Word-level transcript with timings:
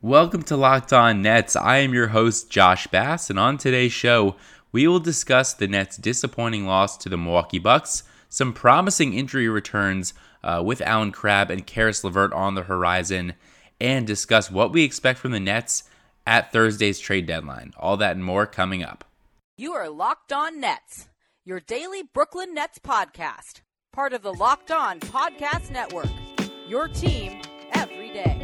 Welcome 0.00 0.44
to 0.44 0.56
Locked 0.56 0.92
On 0.92 1.22
Nets. 1.22 1.56
I 1.56 1.78
am 1.78 1.92
your 1.92 2.06
host, 2.06 2.50
Josh 2.50 2.86
Bass, 2.86 3.30
and 3.30 3.38
on 3.38 3.58
today's 3.58 3.92
show, 3.92 4.36
we 4.70 4.86
will 4.86 5.00
discuss 5.00 5.52
the 5.52 5.66
Nets' 5.66 5.96
disappointing 5.96 6.66
loss 6.66 6.96
to 6.98 7.08
the 7.08 7.16
Milwaukee 7.16 7.58
Bucks, 7.58 8.04
some 8.28 8.52
promising 8.52 9.14
injury 9.14 9.48
returns 9.48 10.14
uh, 10.44 10.62
with 10.64 10.80
Allen 10.82 11.10
Crabbe 11.10 11.50
and 11.50 11.66
Caris 11.66 12.04
LeVert 12.04 12.32
on 12.32 12.54
the 12.54 12.62
horizon, 12.62 13.32
and 13.80 14.06
discuss 14.06 14.52
what 14.52 14.70
we 14.70 14.84
expect 14.84 15.18
from 15.18 15.32
the 15.32 15.40
Nets 15.40 15.82
at 16.24 16.52
Thursday's 16.52 17.00
trade 17.00 17.26
deadline. 17.26 17.74
All 17.76 17.96
that 17.96 18.14
and 18.14 18.24
more 18.24 18.46
coming 18.46 18.84
up. 18.84 19.04
You 19.56 19.72
are 19.72 19.90
Locked 19.90 20.32
On 20.32 20.60
Nets, 20.60 21.08
your 21.44 21.58
daily 21.58 22.04
Brooklyn 22.04 22.54
Nets 22.54 22.78
podcast, 22.78 23.62
part 23.92 24.12
of 24.12 24.22
the 24.22 24.32
Locked 24.32 24.70
On 24.70 25.00
Podcast 25.00 25.72
Network. 25.72 26.06
Your 26.68 26.86
team 26.86 27.42
every 27.72 28.12
day. 28.12 28.37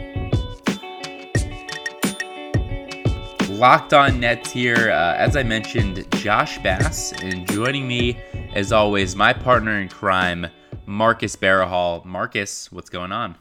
Locked 3.55 3.95
on 3.95 4.19
Nets 4.19 4.51
here. 4.51 4.91
Uh, 4.91 5.15
as 5.15 5.37
I 5.37 5.45
mentioned, 5.45 6.05
Josh 6.17 6.59
Bass, 6.59 7.13
and 7.23 7.47
joining 7.49 7.87
me, 7.87 8.19
as 8.53 8.73
always, 8.73 9.15
my 9.15 9.33
partner 9.33 9.79
in 9.79 9.89
crime, 9.89 10.49
Marcus 10.87 11.37
Barahal. 11.37 12.05
Marcus, 12.05 12.73
what's 12.73 12.91
going 12.91 13.13
on? 13.13 13.37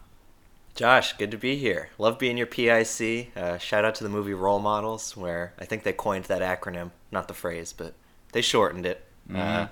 Josh, 0.76 1.18
good 1.18 1.32
to 1.32 1.38
be 1.38 1.56
here. 1.56 1.90
Love 1.98 2.20
being 2.20 2.38
your 2.38 2.46
PIC. 2.46 3.36
Uh, 3.36 3.58
shout 3.58 3.86
out 3.86 3.96
to 3.96 4.04
the 4.04 4.10
movie 4.10 4.36
Role 4.36 4.60
Models, 4.60 5.18
where 5.18 5.54
I 5.58 5.66
think 5.66 5.82
they 5.82 5.94
coined 5.94 6.26
that 6.26 6.44
acronym, 6.44 6.92
not 7.12 7.28
the 7.28 7.34
phrase, 7.34 7.74
but 7.74 7.96
they 8.34 8.42
shortened 8.42 8.86
it. 8.86 9.04
Uh, 9.28 9.34
mm-hmm. 9.34 9.64
Uh, 9.64 9.68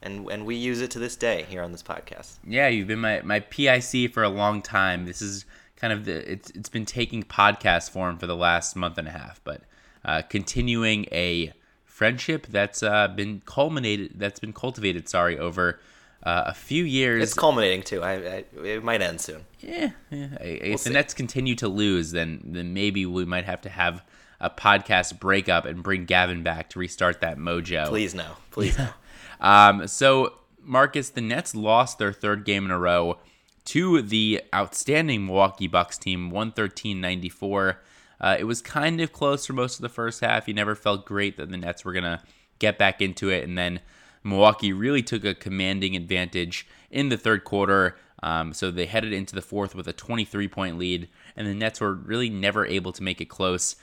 and 0.00 0.30
and 0.30 0.46
we 0.46 0.54
use 0.54 0.80
it 0.80 0.92
to 0.92 1.00
this 1.00 1.16
day 1.16 1.44
here 1.48 1.60
on 1.60 1.72
this 1.72 1.82
podcast. 1.82 2.38
Yeah, 2.46 2.68
you've 2.68 2.86
been 2.86 3.00
my, 3.00 3.20
my 3.22 3.40
PIC 3.40 4.12
for 4.12 4.22
a 4.22 4.28
long 4.28 4.62
time. 4.62 5.06
This 5.06 5.20
is 5.20 5.44
kind 5.74 5.92
of 5.92 6.04
the 6.04 6.30
it's 6.30 6.50
it's 6.50 6.68
been 6.68 6.86
taking 6.86 7.24
podcast 7.24 7.90
form 7.90 8.16
for 8.16 8.28
the 8.28 8.36
last 8.36 8.76
month 8.76 8.96
and 8.96 9.08
a 9.08 9.12
half, 9.12 9.40
but 9.42 9.62
uh, 10.04 10.22
continuing 10.22 11.06
a 11.12 11.52
friendship 11.84 12.46
that's 12.48 12.82
uh, 12.82 13.08
been 13.08 13.42
culminated, 13.46 14.12
that's 14.16 14.40
been 14.40 14.52
cultivated, 14.52 15.08
sorry, 15.08 15.38
over 15.38 15.78
uh, 16.22 16.44
a 16.46 16.54
few 16.54 16.84
years. 16.84 17.22
It's 17.22 17.34
culminating 17.34 17.82
too. 17.82 18.02
I, 18.02 18.12
I 18.12 18.44
it 18.64 18.84
might 18.84 19.02
end 19.02 19.20
soon. 19.20 19.44
Yeah, 19.60 19.90
yeah. 20.10 20.36
If 20.40 20.62
we'll 20.62 20.72
the 20.72 20.78
see. 20.78 20.92
Nets 20.92 21.14
continue 21.14 21.54
to 21.56 21.68
lose, 21.68 22.12
then 22.12 22.40
then 22.44 22.74
maybe 22.74 23.06
we 23.06 23.24
might 23.24 23.44
have 23.44 23.60
to 23.62 23.68
have 23.68 24.04
a 24.40 24.50
podcast 24.50 25.20
breakup 25.20 25.64
and 25.64 25.82
bring 25.82 26.04
Gavin 26.04 26.42
back 26.42 26.70
to 26.70 26.78
restart 26.78 27.20
that 27.20 27.38
mojo. 27.38 27.86
Please 27.88 28.14
no, 28.14 28.26
please 28.50 28.76
no. 28.76 28.88
um, 29.40 29.86
so 29.86 30.34
Marcus, 30.62 31.10
the 31.10 31.20
Nets 31.20 31.54
lost 31.54 31.98
their 31.98 32.12
third 32.12 32.44
game 32.44 32.64
in 32.64 32.70
a 32.70 32.78
row 32.78 33.18
to 33.66 34.02
the 34.02 34.42
outstanding 34.54 35.26
Milwaukee 35.26 35.68
Bucks 35.68 35.98
team, 35.98 36.30
113-94. 36.32 37.76
Uh, 38.22 38.36
it 38.38 38.44
was 38.44 38.62
kind 38.62 39.00
of 39.00 39.12
close 39.12 39.44
for 39.46 39.52
most 39.52 39.76
of 39.76 39.82
the 39.82 39.88
first 39.88 40.20
half. 40.20 40.46
You 40.46 40.54
never 40.54 40.74
felt 40.74 41.04
great 41.04 41.36
that 41.36 41.50
the 41.50 41.56
Nets 41.56 41.84
were 41.84 41.92
going 41.92 42.04
to 42.04 42.20
get 42.60 42.78
back 42.78 43.02
into 43.02 43.28
it. 43.28 43.42
And 43.44 43.58
then 43.58 43.80
Milwaukee 44.22 44.72
really 44.72 45.02
took 45.02 45.24
a 45.24 45.34
commanding 45.34 45.96
advantage 45.96 46.66
in 46.90 47.08
the 47.08 47.16
third 47.16 47.42
quarter. 47.42 47.96
Um, 48.22 48.52
so 48.52 48.70
they 48.70 48.86
headed 48.86 49.12
into 49.12 49.34
the 49.34 49.42
fourth 49.42 49.74
with 49.74 49.88
a 49.88 49.92
23 49.92 50.46
point 50.46 50.78
lead. 50.78 51.08
And 51.36 51.48
the 51.48 51.54
Nets 51.54 51.80
were 51.80 51.94
really 51.94 52.30
never 52.30 52.64
able 52.64 52.92
to 52.92 53.02
make 53.02 53.20
it 53.20 53.28
close. 53.28 53.74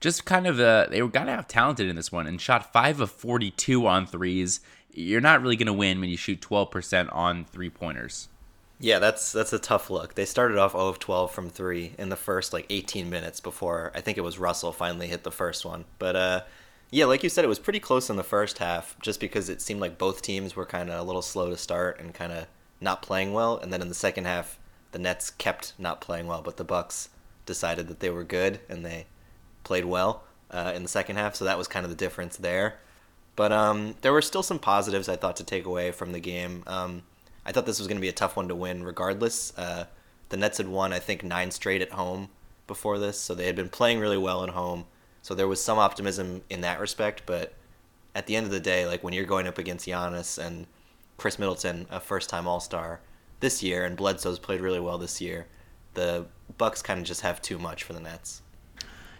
Just 0.00 0.24
kind 0.24 0.46
of, 0.46 0.60
uh, 0.60 0.86
they 0.88 1.02
were 1.02 1.08
got 1.08 1.28
out 1.28 1.48
talented 1.48 1.88
in 1.88 1.96
this 1.96 2.12
one 2.12 2.26
and 2.26 2.40
shot 2.40 2.72
5 2.72 3.00
of 3.00 3.10
42 3.10 3.86
on 3.86 4.06
threes. 4.06 4.60
You're 4.92 5.20
not 5.20 5.42
really 5.42 5.56
going 5.56 5.66
to 5.66 5.72
win 5.72 6.00
when 6.00 6.08
you 6.08 6.16
shoot 6.16 6.40
12% 6.40 7.14
on 7.14 7.44
three 7.44 7.70
pointers. 7.70 8.28
Yeah, 8.82 8.98
that's 8.98 9.30
that's 9.32 9.52
a 9.52 9.58
tough 9.58 9.90
look. 9.90 10.14
They 10.14 10.24
started 10.24 10.56
off 10.58 10.72
0 10.72 10.88
of 10.88 10.98
12 10.98 11.30
from 11.30 11.50
3 11.50 11.94
in 11.98 12.08
the 12.08 12.16
first 12.16 12.52
like 12.52 12.66
18 12.70 13.10
minutes 13.10 13.38
before 13.38 13.92
I 13.94 14.00
think 14.00 14.16
it 14.16 14.22
was 14.22 14.38
Russell 14.38 14.72
finally 14.72 15.06
hit 15.06 15.22
the 15.22 15.30
first 15.30 15.64
one. 15.64 15.84
But 15.98 16.16
uh 16.16 16.40
yeah, 16.90 17.04
like 17.04 17.22
you 17.22 17.28
said 17.28 17.44
it 17.44 17.48
was 17.48 17.58
pretty 17.58 17.78
close 17.78 18.10
in 18.10 18.16
the 18.16 18.24
first 18.24 18.58
half 18.58 18.96
just 19.00 19.20
because 19.20 19.48
it 19.48 19.60
seemed 19.60 19.80
like 19.80 19.98
both 19.98 20.22
teams 20.22 20.56
were 20.56 20.66
kind 20.66 20.90
of 20.90 20.98
a 20.98 21.02
little 21.02 21.22
slow 21.22 21.50
to 21.50 21.56
start 21.56 22.00
and 22.00 22.14
kind 22.14 22.32
of 22.32 22.46
not 22.80 23.02
playing 23.02 23.32
well 23.34 23.58
and 23.58 23.72
then 23.72 23.82
in 23.82 23.88
the 23.88 23.94
second 23.94 24.24
half 24.24 24.58
the 24.92 24.98
Nets 24.98 25.30
kept 25.30 25.74
not 25.78 26.00
playing 26.00 26.26
well, 26.26 26.42
but 26.42 26.56
the 26.56 26.64
Bucks 26.64 27.10
decided 27.46 27.88
that 27.88 28.00
they 28.00 28.10
were 28.10 28.24
good 28.24 28.60
and 28.68 28.84
they 28.84 29.06
played 29.62 29.84
well 29.84 30.24
uh, 30.50 30.72
in 30.74 30.82
the 30.82 30.88
second 30.88 31.16
half, 31.16 31.34
so 31.34 31.44
that 31.44 31.58
was 31.58 31.68
kind 31.68 31.84
of 31.84 31.90
the 31.90 31.96
difference 31.96 32.36
there. 32.36 32.78
But 33.36 33.52
um, 33.52 33.94
there 34.00 34.12
were 34.12 34.22
still 34.22 34.42
some 34.42 34.58
positives 34.58 35.08
I 35.08 35.16
thought 35.16 35.36
to 35.36 35.44
take 35.44 35.64
away 35.64 35.92
from 35.92 36.12
the 36.12 36.20
game. 36.20 36.64
Um, 36.66 37.02
I 37.44 37.52
thought 37.52 37.66
this 37.66 37.78
was 37.78 37.88
going 37.88 37.96
to 37.96 38.02
be 38.02 38.08
a 38.08 38.12
tough 38.12 38.36
one 38.36 38.48
to 38.48 38.54
win, 38.54 38.84
regardless. 38.84 39.56
Uh, 39.56 39.86
the 40.28 40.36
Nets 40.36 40.58
had 40.58 40.68
won, 40.68 40.92
I 40.92 40.98
think, 40.98 41.22
nine 41.24 41.50
straight 41.50 41.82
at 41.82 41.92
home 41.92 42.28
before 42.66 42.98
this, 42.98 43.18
so 43.18 43.34
they 43.34 43.46
had 43.46 43.56
been 43.56 43.68
playing 43.68 43.98
really 43.98 44.18
well 44.18 44.42
at 44.44 44.50
home. 44.50 44.84
So 45.22 45.34
there 45.34 45.48
was 45.48 45.62
some 45.62 45.78
optimism 45.78 46.42
in 46.48 46.60
that 46.60 46.80
respect, 46.80 47.22
but 47.26 47.54
at 48.14 48.26
the 48.26 48.36
end 48.36 48.46
of 48.46 48.52
the 48.52 48.60
day, 48.60 48.86
like 48.86 49.02
when 49.02 49.12
you're 49.12 49.24
going 49.24 49.46
up 49.46 49.58
against 49.58 49.86
Giannis 49.86 50.38
and 50.38 50.66
Khris 51.16 51.38
Middleton, 51.38 51.86
a 51.90 52.00
first-time 52.00 52.46
All-Star 52.46 53.00
this 53.40 53.62
year, 53.62 53.84
and 53.84 53.96
Bledsoe's 53.96 54.38
played 54.38 54.60
really 54.60 54.80
well 54.80 54.98
this 54.98 55.20
year, 55.20 55.46
the 55.94 56.26
Bucks 56.58 56.82
kind 56.82 57.00
of 57.00 57.06
just 57.06 57.22
have 57.22 57.42
too 57.42 57.58
much 57.58 57.84
for 57.84 57.92
the 57.92 58.00
Nets. 58.00 58.42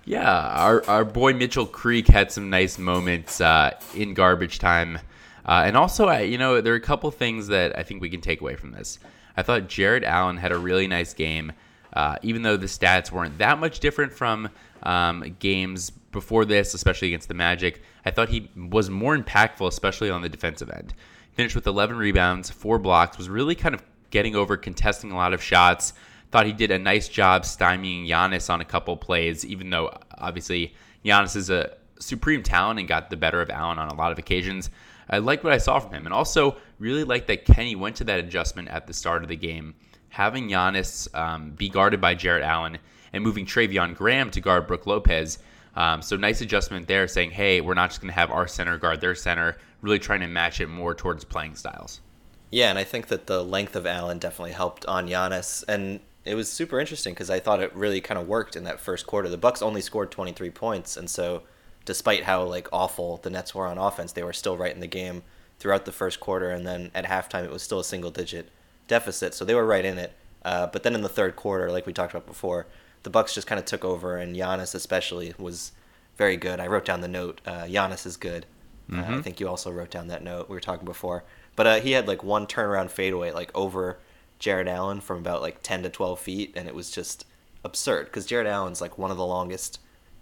Yeah, 0.04 0.30
our 0.30 0.82
our 0.88 1.04
boy 1.04 1.34
Mitchell 1.34 1.66
Creek 1.66 2.08
had 2.08 2.32
some 2.32 2.48
nice 2.48 2.78
moments 2.78 3.40
uh, 3.40 3.78
in 3.94 4.14
garbage 4.14 4.58
time 4.58 4.98
uh, 5.46 5.62
and 5.64 5.76
also, 5.76 6.06
I, 6.06 6.20
you 6.20 6.38
know, 6.38 6.60
there 6.60 6.72
are 6.72 6.76
a 6.76 6.80
couple 6.80 7.10
things 7.10 7.48
that 7.48 7.78
I 7.78 7.82
think 7.82 8.00
we 8.00 8.10
can 8.10 8.20
take 8.20 8.40
away 8.40 8.56
from 8.56 8.72
this. 8.72 8.98
I 9.36 9.42
thought 9.42 9.68
Jarrett 9.68 10.04
Allen 10.04 10.36
had 10.36 10.52
a 10.52 10.58
really 10.58 10.86
nice 10.86 11.14
game, 11.14 11.52
uh, 11.92 12.16
even 12.22 12.42
though 12.42 12.56
the 12.56 12.66
stats 12.66 13.10
weren't 13.10 13.38
that 13.38 13.58
much 13.58 13.80
different 13.80 14.12
from 14.12 14.50
um, 14.82 15.36
games 15.38 15.90
before 15.90 16.44
this, 16.44 16.74
especially 16.74 17.08
against 17.08 17.28
the 17.28 17.34
Magic. 17.34 17.82
I 18.04 18.10
thought 18.10 18.28
he 18.28 18.50
was 18.56 18.90
more 18.90 19.16
impactful, 19.16 19.66
especially 19.66 20.10
on 20.10 20.22
the 20.22 20.28
defensive 20.28 20.70
end. 20.70 20.94
Finished 21.32 21.54
with 21.54 21.66
11 21.66 21.96
rebounds, 21.96 22.50
four 22.50 22.78
blocks, 22.78 23.16
was 23.16 23.28
really 23.28 23.54
kind 23.54 23.74
of 23.74 23.82
getting 24.10 24.34
over, 24.34 24.56
contesting 24.56 25.12
a 25.12 25.16
lot 25.16 25.32
of 25.32 25.42
shots. 25.42 25.92
Thought 26.30 26.46
he 26.46 26.52
did 26.52 26.70
a 26.70 26.78
nice 26.78 27.08
job 27.08 27.42
stymieing 27.42 28.08
Giannis 28.08 28.50
on 28.50 28.60
a 28.60 28.64
couple 28.64 28.96
plays, 28.96 29.44
even 29.44 29.70
though 29.70 29.96
obviously 30.18 30.74
Giannis 31.04 31.36
is 31.36 31.50
a 31.50 31.76
supreme 31.98 32.42
talent 32.42 32.78
and 32.78 32.88
got 32.88 33.10
the 33.10 33.16
better 33.16 33.40
of 33.40 33.50
Allen 33.50 33.78
on 33.78 33.88
a 33.88 33.94
lot 33.94 34.12
of 34.12 34.18
occasions. 34.18 34.70
I 35.10 35.18
like 35.18 35.42
what 35.44 35.52
I 35.52 35.58
saw 35.58 35.78
from 35.80 35.92
him, 35.92 36.06
and 36.06 36.14
also 36.14 36.56
really 36.78 37.04
like 37.04 37.26
that 37.26 37.44
Kenny 37.44 37.74
went 37.74 37.96
to 37.96 38.04
that 38.04 38.20
adjustment 38.20 38.68
at 38.68 38.86
the 38.86 38.94
start 38.94 39.22
of 39.22 39.28
the 39.28 39.36
game, 39.36 39.74
having 40.08 40.48
Giannis 40.48 41.12
um, 41.14 41.50
be 41.50 41.68
guarded 41.68 42.00
by 42.00 42.14
Jarrett 42.14 42.44
Allen 42.44 42.78
and 43.12 43.24
moving 43.24 43.44
Treveon 43.44 43.96
Graham 43.96 44.30
to 44.30 44.40
guard 44.40 44.68
Brook 44.68 44.86
Lopez. 44.86 45.38
Um, 45.74 46.00
so 46.00 46.16
nice 46.16 46.40
adjustment 46.40 46.86
there, 46.86 47.08
saying, 47.08 47.32
"Hey, 47.32 47.60
we're 47.60 47.74
not 47.74 47.90
just 47.90 48.00
going 48.00 48.12
to 48.12 48.18
have 48.18 48.30
our 48.30 48.46
center 48.46 48.78
guard 48.78 49.00
their 49.00 49.14
center." 49.14 49.58
Really 49.82 49.98
trying 49.98 50.20
to 50.20 50.28
match 50.28 50.60
it 50.60 50.68
more 50.68 50.94
towards 50.94 51.24
playing 51.24 51.56
styles. 51.56 52.00
Yeah, 52.50 52.70
and 52.70 52.78
I 52.78 52.84
think 52.84 53.08
that 53.08 53.26
the 53.26 53.42
length 53.42 53.76
of 53.76 53.86
Allen 53.86 54.18
definitely 54.18 54.52
helped 54.52 54.84
on 54.86 55.08
Giannis, 55.08 55.64
and 55.68 56.00
it 56.24 56.34
was 56.34 56.50
super 56.50 56.78
interesting 56.78 57.14
because 57.14 57.30
I 57.30 57.40
thought 57.40 57.62
it 57.62 57.74
really 57.74 58.00
kind 58.00 58.18
of 58.18 58.28
worked 58.28 58.56
in 58.56 58.64
that 58.64 58.80
first 58.80 59.06
quarter. 59.06 59.28
The 59.28 59.38
Bucks 59.38 59.62
only 59.62 59.80
scored 59.80 60.10
23 60.10 60.50
points, 60.50 60.96
and 60.96 61.08
so 61.08 61.42
despite 61.84 62.24
how 62.24 62.44
like 62.44 62.68
awful 62.72 63.18
the 63.18 63.30
Nets 63.30 63.54
were 63.54 63.66
on 63.66 63.78
offense, 63.78 64.12
they 64.12 64.22
were 64.22 64.32
still 64.32 64.56
right 64.56 64.74
in 64.74 64.80
the 64.80 64.86
game 64.86 65.22
throughout 65.58 65.84
the 65.84 65.92
first 65.92 66.20
quarter, 66.20 66.50
and 66.50 66.66
then 66.66 66.90
at 66.94 67.04
halftime 67.04 67.44
it 67.44 67.50
was 67.50 67.62
still 67.62 67.80
a 67.80 67.84
single 67.84 68.10
digit 68.10 68.48
deficit, 68.88 69.34
so 69.34 69.44
they 69.44 69.54
were 69.54 69.66
right 69.66 69.84
in 69.84 69.98
it. 69.98 70.12
Uh, 70.42 70.66
but 70.66 70.82
then 70.82 70.94
in 70.94 71.02
the 71.02 71.08
third 71.08 71.36
quarter, 71.36 71.70
like 71.70 71.86
we 71.86 71.92
talked 71.92 72.12
about 72.12 72.26
before, 72.26 72.66
the 73.02 73.10
Bucks 73.10 73.34
just 73.34 73.46
kind 73.46 73.58
of 73.58 73.64
took 73.64 73.84
over, 73.84 74.16
and 74.16 74.34
Giannis 74.34 74.74
especially 74.74 75.34
was 75.38 75.72
very 76.16 76.36
good. 76.36 76.60
I 76.60 76.66
wrote 76.66 76.84
down 76.84 77.00
the 77.00 77.08
note. 77.08 77.40
Uh, 77.46 77.64
Giannis 77.64 78.04
is 78.06 78.16
good. 78.16 78.46
Mm-hmm. 78.90 79.00
Uh, 79.00 79.02
I 79.02 79.06
mm-hmm. 79.06 79.20
think 79.20 79.40
you 79.40 79.48
also 79.48 79.70
wrote 79.70 79.90
down 79.90 80.08
that 80.08 80.24
note 80.24 80.48
we 80.48 80.56
were 80.56 80.60
talking 80.60 80.84
before. 80.84 81.24
But 81.56 81.66
uh, 81.66 81.80
he 81.80 81.92
had 81.92 82.08
like 82.08 82.24
one 82.24 82.46
turnaround 82.46 82.90
fadeaway 82.90 83.32
like 83.32 83.50
over 83.54 83.98
Jarrett 84.38 84.68
Allen 84.68 85.00
from 85.00 85.18
about 85.18 85.42
like 85.42 85.62
10 85.62 85.82
to 85.84 85.88
12 85.90 86.18
feet, 86.18 86.52
and 86.56 86.66
it 86.68 86.74
was 86.74 86.90
just 86.90 87.26
absurd 87.64 88.06
because 88.06 88.26
Jarrett 88.26 88.46
Allen's 88.46 88.80
like 88.80 88.98
one 88.98 89.10
of 89.10 89.16
the 89.16 89.26
longest 89.26 89.78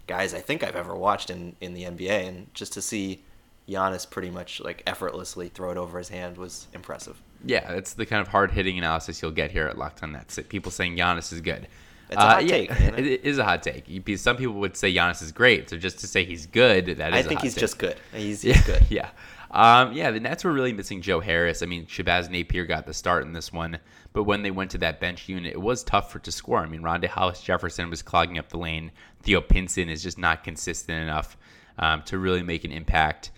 guys 0.09 0.33
I 0.33 0.41
think 0.41 0.63
I've 0.63 0.75
ever 0.75 0.95
watched 0.95 1.29
in, 1.29 1.55
in 1.61 1.73
the 1.73 1.83
NBA, 1.83 2.27
and 2.27 2.53
just 2.53 2.73
to 2.73 2.81
see 2.81 3.21
Giannis 3.69 4.09
pretty 4.09 4.31
much 4.31 4.59
like 4.59 4.83
effortlessly 4.87 5.47
throw 5.49 5.71
it 5.71 5.77
over 5.77 5.99
his 5.99 6.09
hand 6.09 6.37
was 6.37 6.67
impressive. 6.73 7.21
Yeah, 7.45 7.71
it's 7.73 7.93
the 7.93 8.05
kind 8.05 8.19
of 8.19 8.27
hard 8.27 8.51
hitting 8.51 8.77
analysis 8.77 9.21
you'll 9.21 9.31
get 9.31 9.51
here 9.51 9.67
at 9.67 9.77
Locked 9.77 10.03
On 10.03 10.11
Nets. 10.11 10.39
People 10.49 10.71
saying 10.71 10.97
Giannis 10.97 11.31
is 11.31 11.39
good. 11.39 11.67
It's 12.09 12.17
a 12.17 12.21
hot 12.21 12.43
uh, 12.43 12.47
take. 12.47 12.69
Yeah, 12.79 12.95
it 12.95 13.23
is 13.23 13.37
a 13.37 13.45
hot 13.45 13.61
take. 13.61 13.85
Some 14.17 14.35
people 14.35 14.55
would 14.55 14.75
say 14.75 14.91
Giannis 14.93 15.21
is 15.21 15.31
great. 15.31 15.69
So 15.69 15.77
just 15.77 15.99
to 15.99 16.07
say 16.07 16.25
he's 16.25 16.47
good, 16.47 16.87
that 16.97 17.13
is. 17.13 17.25
I 17.25 17.27
think 17.27 17.41
he's 17.41 17.53
take. 17.53 17.61
just 17.61 17.77
good. 17.77 17.97
He's, 18.11 18.41
he's 18.41 18.55
yeah, 18.55 18.63
good. 18.65 18.85
Yeah. 18.89 19.09
Um, 19.51 19.93
yeah, 19.93 20.11
the 20.11 20.19
Nets 20.19 20.43
were 20.43 20.53
really 20.53 20.73
missing 20.73 21.01
Joe 21.01 21.19
Harris. 21.19 21.63
I 21.63 21.65
mean, 21.65 21.85
Shabazz 21.85 22.29
Napier 22.29 22.65
got 22.65 22.85
the 22.85 22.93
start 22.93 23.25
in 23.25 23.33
this 23.33 23.51
one, 23.51 23.79
but 24.13 24.23
when 24.23 24.43
they 24.43 24.51
went 24.51 24.71
to 24.71 24.77
that 24.79 24.99
bench 24.99 25.27
unit, 25.27 25.53
it 25.53 25.61
was 25.61 25.83
tough 25.83 26.11
for 26.11 26.19
to 26.19 26.31
score. 26.31 26.59
I 26.59 26.67
mean, 26.67 26.81
Rondae 26.81 27.07
Hollis 27.07 27.41
Jefferson 27.41 27.89
was 27.89 28.03
clogging 28.03 28.37
up 28.37 28.49
the 28.49 28.57
lane. 28.57 28.91
Theo 29.23 29.41
Pinson 29.41 29.89
is 29.89 30.03
just 30.03 30.17
not 30.17 30.43
consistent 30.43 31.01
enough 31.01 31.35
um, 31.79 32.03
to 32.03 32.19
really 32.19 32.43
make 32.43 32.63
an 32.63 32.71
impact. 32.71 33.31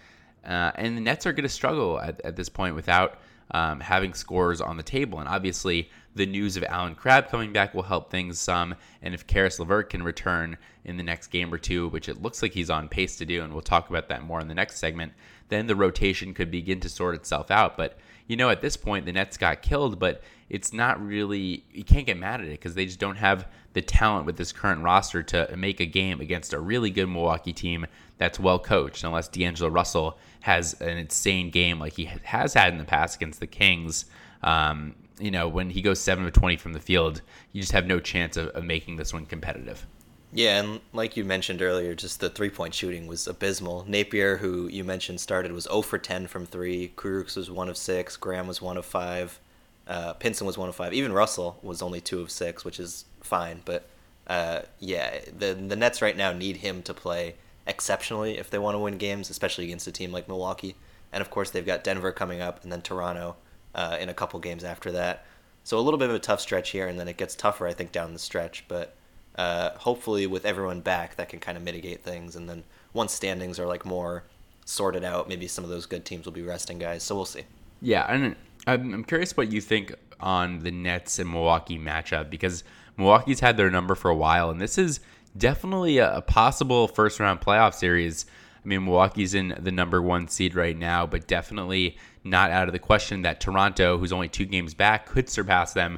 Uh, 0.44 0.72
and 0.76 0.98
the 0.98 1.02
Nets 1.02 1.26
are 1.26 1.34
going 1.34 1.44
to 1.44 1.50
struggle 1.50 2.00
at, 2.02 2.20
at, 2.26 2.36
this 2.36 2.50
point 2.50 2.76
without 2.76 3.20
um, 3.52 3.80
having 3.80 4.14
scores 4.14 4.60
on 4.60 4.76
the 4.76 4.84
table. 4.84 5.20
And 5.20 5.30
obviously, 5.30 5.90
the 6.16 6.26
news 6.26 6.58
of 6.58 6.64
Allen 6.64 6.96
Crabbe 6.96 7.30
coming 7.30 7.54
back 7.54 7.74
will 7.74 7.84
help 7.84 8.10
things 8.10 8.40
some. 8.40 8.76
And 9.02 9.14
if 9.14 9.28
Caris 9.28 9.60
LeVert 9.60 9.90
can 9.92 10.04
return 10.04 10.58
in 10.84 10.98
the 10.98 11.04
next 11.04 11.28
game 11.28 11.54
or 11.54 11.58
two, 11.58 11.90
which 11.90 12.10
it 12.10 12.22
looks 12.22 12.42
like 12.42 12.54
he's 12.54 12.70
on 12.70 12.90
pace 12.90 13.18
to 13.18 13.26
do, 13.26 13.44
and 13.44 13.54
we'll 13.54 13.62
talk 13.62 13.90
about 13.90 14.10
that 14.10 14.24
more 14.24 14.40
in 14.40 14.48
the 14.48 14.56
next 14.56 14.78
segment, 14.78 15.14
then 15.52 15.68
the 15.68 15.76
rotation 15.76 16.34
could 16.34 16.50
begin 16.50 16.80
to 16.80 16.90
sort 16.90 17.14
itself 17.14 17.52
out. 17.52 17.78
But 17.78 18.00
you 18.28 18.38
know, 18.38 18.50
at 18.50 18.62
this 18.62 18.78
point, 18.78 19.06
the 19.06 19.12
Nets 19.12 19.38
got 19.38 19.62
killed, 19.62 20.00
but 20.00 20.24
it's 20.50 20.72
not 20.72 21.06
really, 21.06 21.66
you 21.74 21.84
can't 21.84 22.06
get 22.06 22.18
mad 22.18 22.40
at 22.40 22.48
it 22.48 22.52
because 22.52 22.76
they 22.76 22.86
just 22.86 23.00
don't 23.00 23.18
have 23.18 23.46
the 23.74 23.82
talent 23.82 24.26
with 24.26 24.38
this 24.38 24.54
current 24.54 24.84
roster 24.84 25.22
to 25.22 25.54
make 25.58 25.82
a 25.82 25.86
game 25.86 26.22
against 26.22 26.54
a 26.54 26.60
really 26.60 26.90
good 26.90 27.08
Milwaukee 27.08 27.54
team 27.54 27.86
that's 28.18 28.40
well 28.40 28.58
coached, 28.58 29.04
unless 29.04 29.28
D'Angelo 29.28 29.70
Russell 29.70 30.18
has 30.42 30.80
an 30.80 30.98
insane 30.98 31.50
game 31.50 31.78
like 31.78 31.94
he 31.94 32.06
has 32.06 32.54
had 32.54 32.72
in 32.72 32.80
the 32.80 32.86
past 32.86 33.18
against 33.18 33.42
the 33.42 33.48
Kings. 33.48 34.06
Um, 34.44 34.96
you 35.20 35.32
know, 35.32 35.48
when 35.48 35.70
he 35.70 35.82
goes 35.82 36.00
7 36.00 36.26
of 36.26 36.32
20 36.32 36.56
from 36.56 36.74
the 36.74 36.80
field, 36.80 37.22
you 37.52 37.62
just 37.62 37.74
have 37.74 37.86
no 37.86 38.00
chance 38.00 38.38
of, 38.38 38.48
of 38.50 38.64
making 38.64 38.96
this 38.96 39.14
one 39.14 39.26
competitive. 39.26 39.86
Yeah, 40.34 40.62
and 40.62 40.80
like 40.94 41.18
you 41.18 41.26
mentioned 41.26 41.62
earlier, 41.62 41.94
just 41.94 42.22
the 42.22 42.30
three 42.30 42.50
point 42.50 42.74
shooting 42.74 43.06
was 43.06 43.28
abysmal. 43.28 43.86
Napier, 43.88 44.38
who 44.38 44.68
you 44.68 44.84
mentioned 44.84 45.20
started, 45.20 45.52
was 45.52 45.66
0 45.66 45.82
for 45.82 45.98
10 45.98 46.28
from 46.28 46.46
three. 46.46 46.94
Kurucs 46.96 47.36
was 47.36 47.52
1 47.52 47.68
of 47.68 47.76
6. 47.76 48.18
Graham 48.18 48.48
was 48.48 48.62
1 48.62 48.78
of 48.78 48.86
5. 48.86 49.40
Uh, 49.88 50.14
Pinson 50.14 50.48
was 50.48 50.58
1 50.58 50.70
of 50.70 50.76
5. 50.76 50.94
Even 50.94 51.12
Russell 51.12 51.60
was 51.62 51.82
only 51.82 52.00
2 52.00 52.22
of 52.22 52.32
6, 52.32 52.64
which 52.64 52.80
is 52.80 53.06
fine. 53.20 53.62
But 53.66 53.88
uh, 54.28 54.62
yeah, 54.80 55.20
the, 55.38 55.54
the 55.54 55.76
Nets 55.76 56.02
right 56.02 56.16
now 56.16 56.32
need 56.32 56.58
him 56.58 56.82
to 56.84 56.94
play 56.94 57.36
exceptionally 57.68 58.38
if 58.38 58.50
they 58.50 58.58
want 58.58 58.76
to 58.76 58.80
win 58.80 58.98
games, 58.98 59.30
especially 59.30 59.66
against 59.66 59.88
a 59.88 59.92
team 59.92 60.14
like 60.14 60.30
Milwaukee. 60.30 60.76
And 61.12 61.22
of 61.22 61.30
course, 61.30 61.50
they've 61.50 61.66
got 61.66 61.84
Denver 61.84 62.14
coming 62.14 62.40
up 62.40 62.64
and 62.64 62.72
then 62.72 62.82
Toronto 62.82 63.36
uh, 63.76 63.98
in 64.00 64.08
a 64.08 64.14
couple 64.14 64.40
games 64.40 64.64
after 64.64 64.92
that. 64.94 65.26
So 65.66 65.78
a 65.78 65.82
little 65.82 65.98
bit 65.98 66.10
of 66.10 66.16
a 66.16 66.20
tough 66.20 66.40
stretch 66.40 66.70
here, 66.72 66.88
and 66.88 66.98
then 66.98 67.08
it 67.08 67.18
gets 67.18 67.36
tougher, 67.36 67.68
I 67.68 67.74
think, 67.74 67.92
down 67.92 68.14
the 68.14 68.20
stretch. 68.20 68.66
But 68.68 68.96
uh, 69.36 69.72
hopefully 69.72 70.28
with 70.28 70.46
everyone 70.46 70.82
back, 70.82 71.16
that 71.16 71.30
can 71.30 71.40
kind 71.40 71.58
of 71.58 71.64
mitigate 71.64 72.04
things. 72.04 72.36
And 72.36 72.50
then 72.50 72.64
once 72.94 73.14
standings 73.14 73.60
are 73.60 73.68
like 73.68 73.86
more 73.86 74.24
sorted 74.66 75.04
out, 75.04 75.28
maybe 75.28 75.48
some 75.48 75.64
of 75.64 75.70
those 75.70 75.86
good 75.86 76.06
teams 76.06 76.26
will 76.26 76.34
be 76.34 76.42
resting 76.42 76.80
guys. 76.80 77.04
So 77.04 77.16
we'll 77.16 77.26
see. 77.26 77.44
Yeah, 77.82 78.06
and 78.08 78.36
I'm 78.68 79.04
curious 79.04 79.36
what 79.36 79.52
you 79.52 79.62
think 79.62 79.96
on 80.20 80.60
the 80.60 80.72
Nets 80.72 81.18
and 81.20 81.32
Milwaukee 81.32 81.80
matchup 81.80 82.30
because 82.30 82.64
Milwaukee's 82.98 83.40
had 83.40 83.58
their 83.58 83.72
number 83.72 83.96
for 83.96 84.12
a 84.12 84.16
while, 84.16 84.52
and 84.52 84.62
this 84.62 84.78
is 84.78 85.00
definitely 85.36 85.98
a, 85.98 86.22
possible 86.22 86.88
first 86.88 87.20
round 87.20 87.42
playoff 87.42 87.74
series. 87.74 88.26
I 88.64 88.68
mean, 88.68 88.86
Milwaukee's 88.86 89.34
in 89.34 89.56
the 89.60 89.72
number 89.72 90.02
one 90.02 90.28
seed 90.28 90.54
right 90.54 90.78
now, 90.78 91.08
but 91.08 91.28
definitely 91.28 91.98
not 92.24 92.52
out 92.52 92.68
of 92.68 92.74
the 92.74 92.80
question 92.80 93.24
that 93.24 93.40
Toronto, 93.40 93.98
who's 93.98 94.12
only 94.12 94.28
two 94.28 94.46
games 94.46 94.76
back, 94.76 95.08
could 95.08 95.30
surpass 95.30 95.74
them 95.74 95.98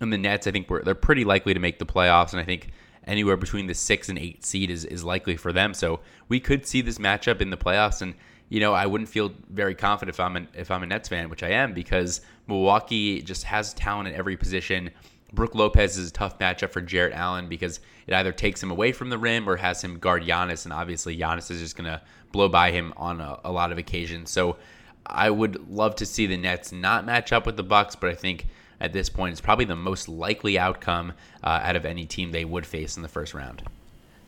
and 0.00 0.12
the 0.12 0.18
Nets, 0.18 0.46
I 0.46 0.50
think 0.50 0.68
they're 0.68 0.94
pretty 0.94 1.24
likely 1.24 1.54
to 1.54 1.60
make 1.60 1.78
the 1.78 1.86
playoffs, 1.86 2.32
and 2.32 2.40
I 2.40 2.44
think 2.44 2.70
anywhere 3.06 3.36
between 3.36 3.66
the 3.66 3.74
six 3.74 4.08
and 4.08 4.18
eight 4.18 4.44
seed 4.44 4.70
is, 4.70 4.84
is 4.84 5.02
likely 5.02 5.36
for 5.36 5.52
them. 5.52 5.74
So 5.74 6.00
we 6.28 6.40
could 6.40 6.66
see 6.66 6.82
this 6.82 6.98
matchup 6.98 7.40
in 7.40 7.50
the 7.50 7.56
playoffs, 7.56 8.02
and 8.02 8.14
you 8.48 8.60
know 8.60 8.74
I 8.74 8.86
wouldn't 8.86 9.08
feel 9.08 9.32
very 9.50 9.74
confident 9.74 10.14
if 10.14 10.20
I'm 10.20 10.36
an, 10.36 10.48
if 10.54 10.70
I'm 10.70 10.82
a 10.82 10.86
Nets 10.86 11.08
fan, 11.08 11.28
which 11.30 11.42
I 11.42 11.50
am, 11.50 11.72
because 11.72 12.20
Milwaukee 12.46 13.22
just 13.22 13.44
has 13.44 13.74
talent 13.74 14.08
at 14.08 14.14
every 14.14 14.36
position. 14.36 14.90
Brook 15.32 15.54
Lopez 15.54 15.98
is 15.98 16.08
a 16.08 16.12
tough 16.12 16.38
matchup 16.38 16.70
for 16.70 16.80
Jarrett 16.80 17.12
Allen 17.12 17.48
because 17.48 17.80
it 18.06 18.14
either 18.14 18.32
takes 18.32 18.62
him 18.62 18.70
away 18.70 18.92
from 18.92 19.10
the 19.10 19.18
rim 19.18 19.46
or 19.46 19.56
has 19.56 19.82
him 19.82 19.98
guard 19.98 20.22
Giannis, 20.22 20.64
and 20.64 20.72
obviously 20.72 21.18
Giannis 21.18 21.50
is 21.50 21.60
just 21.60 21.76
gonna 21.76 22.00
blow 22.32 22.48
by 22.48 22.70
him 22.70 22.94
on 22.96 23.20
a, 23.20 23.38
a 23.44 23.52
lot 23.52 23.72
of 23.72 23.78
occasions. 23.78 24.30
So 24.30 24.56
I 25.04 25.30
would 25.30 25.70
love 25.70 25.96
to 25.96 26.06
see 26.06 26.26
the 26.26 26.36
Nets 26.36 26.72
not 26.72 27.04
match 27.04 27.32
up 27.32 27.46
with 27.46 27.56
the 27.56 27.62
Bucks, 27.62 27.96
but 27.96 28.10
I 28.10 28.14
think 28.14 28.46
at 28.80 28.92
this 28.92 29.08
point 29.08 29.32
It's 29.32 29.40
probably 29.40 29.64
the 29.64 29.76
most 29.76 30.08
likely 30.08 30.58
outcome 30.58 31.12
uh, 31.42 31.60
out 31.62 31.76
of 31.76 31.84
any 31.84 32.06
team 32.06 32.32
they 32.32 32.44
would 32.44 32.66
face 32.66 32.96
in 32.96 33.02
the 33.02 33.08
first 33.08 33.34
round. 33.34 33.62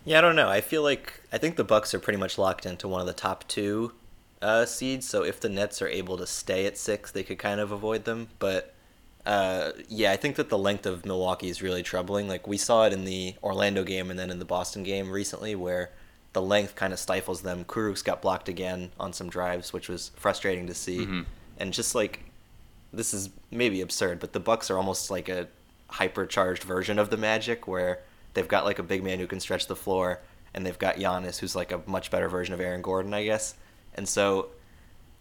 Yeah, 0.05 0.19
I 0.19 0.21
don't 0.21 0.37
know. 0.37 0.49
I 0.49 0.61
feel 0.61 0.83
like 0.83 1.23
I 1.33 1.39
think 1.39 1.57
the 1.57 1.65
Bucks 1.65 1.95
are 1.95 1.99
pretty 1.99 2.19
much 2.19 2.39
locked 2.39 2.67
into 2.67 2.89
one 2.89 3.01
of 3.01 3.07
the 3.07 3.13
top 3.13 3.47
two 3.49 3.93
uh, 4.41 4.65
seeds. 4.65 5.07
So 5.07 5.23
if 5.23 5.41
the 5.41 5.49
Nets 5.49 5.83
are 5.83 5.89
able 5.89 6.17
to 6.17 6.27
stay 6.27 6.67
at 6.67 6.79
six, 6.79 7.11
they 7.11 7.23
could 7.23 7.39
kind 7.39 7.61
of 7.61 7.71
avoid 7.71 8.05
them. 8.05 8.29
But 8.39 8.75
uh, 9.27 9.73
yeah, 9.89 10.13
I 10.13 10.17
think 10.17 10.37
that 10.37 10.49
the 10.49 10.59
length 10.59 10.87
of 10.87 11.05
Milwaukee 11.05 11.49
is 11.49 11.63
really 11.63 11.83
troubling. 11.83 12.29
Like 12.29 12.47
we 12.47 12.57
saw 12.57 12.87
it 12.87 12.93
in 12.93 13.05
the 13.05 13.35
Orlando 13.43 13.85
game 13.85 14.11
and 14.11 14.19
then 14.19 14.31
in 14.31 14.39
the 14.39 14.45
Boston 14.45 14.83
game 14.83 15.11
recently, 15.11 15.55
where 15.55 15.91
the 16.33 16.43
length 16.43 16.77
kind 16.77 16.93
of 16.93 16.99
stifles 16.99 17.43
them. 17.43 17.65
Kurucs 17.65 18.05
got 18.05 18.23
blocked 18.23 18.49
again 18.49 18.91
on 18.99 19.13
some 19.13 19.29
drives, 19.29 19.73
which 19.73 19.89
was 19.89 20.13
frustrating 20.17 20.67
to 20.69 20.75
see. 20.75 21.01
Mm-hmm. 21.01 21.23
And 21.59 21.73
just 21.75 21.95
like 21.95 22.30
this 22.93 23.15
is 23.15 23.31
maybe 23.51 23.81
absurd, 23.81 24.21
but 24.21 24.33
the 24.33 24.41
Bucks 24.41 24.71
are 24.71 24.77
almost 24.77 25.11
like 25.11 25.29
a 25.29 25.49
hypercharged 25.91 26.63
version 26.63 26.99
of 26.99 27.11
the 27.11 27.17
Magic, 27.17 27.67
where 27.67 28.01
they've 28.35 28.49
got 28.49 28.65
like 28.65 28.79
a 28.79 28.83
big 28.83 29.03
man 29.03 29.19
who 29.19 29.27
can 29.27 29.41
stretch 29.41 29.67
the 29.67 29.77
floor, 29.77 30.21
and 30.55 30.65
they've 30.65 30.79
got 30.79 30.97
Giannis, 30.97 31.39
who's 31.39 31.55
like 31.55 31.73
a 31.73 31.83
much 31.87 32.11
better 32.11 32.29
version 32.29 32.55
of 32.55 32.61
Aaron 32.61 32.83
Gordon, 32.83 33.15
I 33.15 33.25
guess. 33.25 33.55
And 33.95 34.09
so 34.09 34.49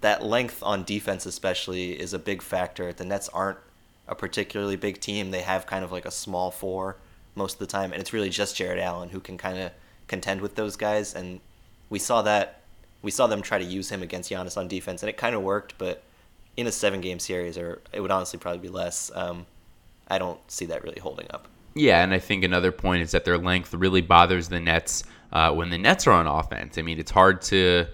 that 0.01 0.24
length 0.24 0.63
on 0.63 0.83
defense, 0.83 1.25
especially, 1.25 2.00
is 2.00 2.13
a 2.13 2.19
big 2.19 2.42
factor. 2.42 2.94
The 2.94 3.06
Nets 3.06 3.30
aren't 3.30 3.60
a 4.07 4.16
particularly 4.16 4.75
big 4.75 5.00
team; 5.00 5.31
they 5.31 5.42
have 5.42 5.66
kind 5.66 5.83
of 5.83 5.92
like 5.92 6.06
a 6.06 6.12
small 6.12 6.51
four 6.51 6.98
most 7.36 7.54
of 7.54 7.60
the 7.60 7.68
time, 7.68 7.92
and 7.92 8.01
it's 8.01 8.13
really 8.13 8.30
just 8.30 8.56
Jarrett 8.56 8.80
Allen 8.80 9.10
who 9.10 9.19
can 9.19 9.38
kind 9.38 9.60
of 9.60 9.71
contend 10.07 10.42
with 10.42 10.56
those 10.56 10.75
guys. 10.75 11.13
And 11.13 11.39
we 11.89 12.00
saw 12.00 12.21
that 12.24 12.62
we 13.01 13.12
saw 13.12 13.27
them 13.27 13.42
try 13.42 13.57
to 13.60 13.63
use 13.63 13.89
him 13.89 14.01
against 14.01 14.31
Giannis 14.31 14.57
on 14.57 14.68
defense, 14.68 15.04
and 15.04 15.10
it 15.10 15.18
kind 15.18 15.36
of 15.36 15.42
worked, 15.42 15.75
but 15.77 16.04
in 16.59 16.67
a 16.67 16.71
seven 16.71 17.01
game 17.01 17.19
series, 17.19 17.57
or 17.57 17.81
it 17.94 18.01
would 18.01 18.11
honestly 18.11 18.39
probably 18.39 18.59
be 18.59 18.69
less. 18.69 19.11
Um, 19.13 19.45
I 20.07 20.17
don't 20.17 20.39
see 20.50 20.65
that 20.65 20.83
really 20.83 21.00
holding 21.00 21.27
up. 21.31 21.47
Yeah, 21.75 22.03
and 22.03 22.13
I 22.13 22.19
think 22.19 22.44
another 22.44 22.71
point 22.71 23.03
is 23.03 23.11
that 23.11 23.25
their 23.25 23.38
length 23.38 23.73
really 23.73 24.01
bothers 24.01 24.50
the 24.50 24.59
Nets 24.59 25.03
uh, 25.31 25.53
when 25.53 25.69
the 25.69 25.77
Nets 25.77 26.07
are 26.07 26.11
on 26.11 26.27
offense. 26.27 26.77
I 26.77 26.81
mean, 26.81 27.00
it's 27.00 27.11
hard 27.11 27.41
to 27.44 27.85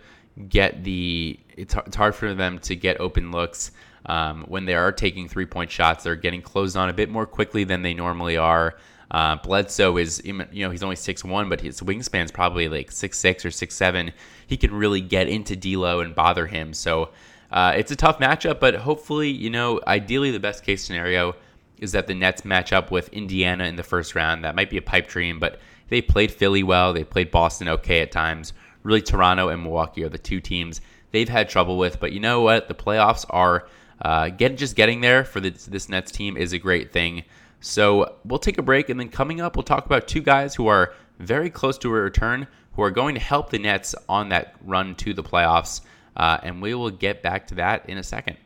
get 0.50 0.84
the 0.84 1.40
it's 1.56 1.76
it's 1.86 1.96
hard 1.96 2.16
for 2.16 2.34
them 2.34 2.60
to 2.60 2.76
get 2.76 3.00
open 3.00 3.32
looks 3.32 3.72
um, 4.06 4.44
when 4.48 4.66
they 4.66 4.76
are 4.76 4.92
taking 4.92 5.28
three 5.28 5.46
point 5.46 5.72
shots. 5.72 6.04
They're 6.04 6.16
getting 6.16 6.42
closed 6.42 6.78
on 6.78 6.90
a 6.90 6.94
bit 6.94 7.10
more 7.10 7.26
quickly 7.26 7.64
than 7.64 7.82
they 7.82 7.94
normally 7.94 8.38
are. 8.38 8.76
Uh, 9.12 9.36
Bledsoe 9.38 9.98
is, 9.98 10.22
you 10.26 10.34
know, 10.34 10.72
he's 10.72 10.84
only 10.84 10.96
six 10.96 11.24
one, 11.24 11.48
but 11.48 11.62
his 11.62 11.80
wingspan's 11.82 12.32
probably 12.32 12.68
like 12.68 12.92
six 12.92 13.20
six 13.20 13.46
or 13.46 13.52
six 13.52 13.76
seven. 13.76 14.12
He 14.48 14.58
can 14.58 14.74
really 14.74 15.02
get 15.02 15.28
into 15.28 15.56
D'Lo 15.56 16.00
and 16.00 16.16
bother 16.16 16.48
him. 16.48 16.74
So 16.74 17.10
uh, 17.56 17.72
it's 17.76 17.90
a 17.90 17.96
tough 17.96 18.20
matchup, 18.20 18.60
but 18.60 18.76
hopefully, 18.76 19.30
you 19.30 19.50
know, 19.50 19.80
ideally 19.88 20.30
the 20.30 20.40
best 20.42 20.64
case 20.64 20.84
scenario 20.84 21.34
is 21.80 21.94
that 21.94 22.06
the 22.06 22.14
Nets 22.14 22.44
match 22.44 22.74
up 22.74 22.92
with 22.92 23.08
Indiana 23.14 23.64
in 23.64 23.78
the 23.78 23.84
first 23.84 24.14
round. 24.14 24.44
That 24.44 24.56
might 24.56 24.70
be 24.70 24.76
a 24.76 24.82
pipe 24.82 25.08
dream, 25.08 25.40
but 25.40 25.60
they 25.88 26.02
played 26.02 26.32
Philly 26.32 26.64
well. 26.64 26.92
They 26.92 27.06
played 27.06 27.32
Boston 27.32 27.70
okay 27.70 28.02
at 28.02 28.12
times. 28.12 28.52
Really, 28.84 29.02
Toronto 29.02 29.48
and 29.48 29.64
Milwaukee 29.64 30.04
are 30.04 30.10
the 30.10 30.18
two 30.18 30.42
teams 30.42 30.82
they've 31.12 31.30
had 31.30 31.48
trouble 31.48 31.78
with. 31.78 31.98
But 31.98 32.12
you 32.12 32.20
know 32.20 32.42
what? 32.42 32.68
The 32.68 32.76
playoffs 32.76 33.26
are 33.30 33.68
uh, 34.02 34.30
get 34.30 34.58
just 34.58 34.76
getting 34.76 35.00
there 35.00 35.24
for 35.24 35.40
this, 35.40 35.66
this 35.66 35.88
Nets 35.88 36.12
team 36.12 36.36
is 36.36 36.52
a 36.52 36.60
great 36.60 36.92
thing. 36.92 37.24
So 37.62 38.18
we'll 38.26 38.38
take 38.38 38.58
a 38.58 38.64
break, 38.64 38.90
and 38.90 39.00
then 39.00 39.08
coming 39.08 39.40
up, 39.40 39.56
we'll 39.56 39.64
talk 39.64 39.86
about 39.86 40.10
two 40.10 40.22
guys 40.22 40.56
who 40.56 40.68
are 40.68 40.94
very 41.20 41.50
close 41.50 41.78
to 41.78 41.90
a 41.90 41.94
return, 41.94 42.48
who 42.74 42.82
are 42.82 42.92
going 42.92 43.16
to 43.16 43.22
help 43.22 43.50
the 43.50 43.60
Nets 43.60 43.96
on 44.10 44.28
that 44.30 44.56
run 44.62 44.94
to 44.96 45.14
the 45.14 45.24
playoffs. 45.24 45.80
Uh, 46.16 46.38
and 46.44 46.62
we 46.62 46.74
will 46.74 46.92
get 46.92 47.22
back 47.22 47.48
to 47.48 47.56
that 47.56 47.90
in 47.90 47.98
a 47.98 48.04
second. 48.04 48.38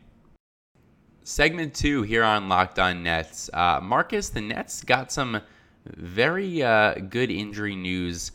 Segment 1.23 1.73
two 1.75 2.01
here 2.01 2.23
on 2.23 2.49
Locked 2.49 2.79
On 2.79 3.03
Nets. 3.03 3.49
Uh, 3.53 3.79
Marcus, 3.81 4.29
the 4.29 4.41
Nets 4.41 4.83
got 4.83 5.11
some 5.11 5.41
very 5.85 6.63
uh, 6.63 6.95
good 6.95 7.29
injury 7.29 7.75
news. 7.75 8.31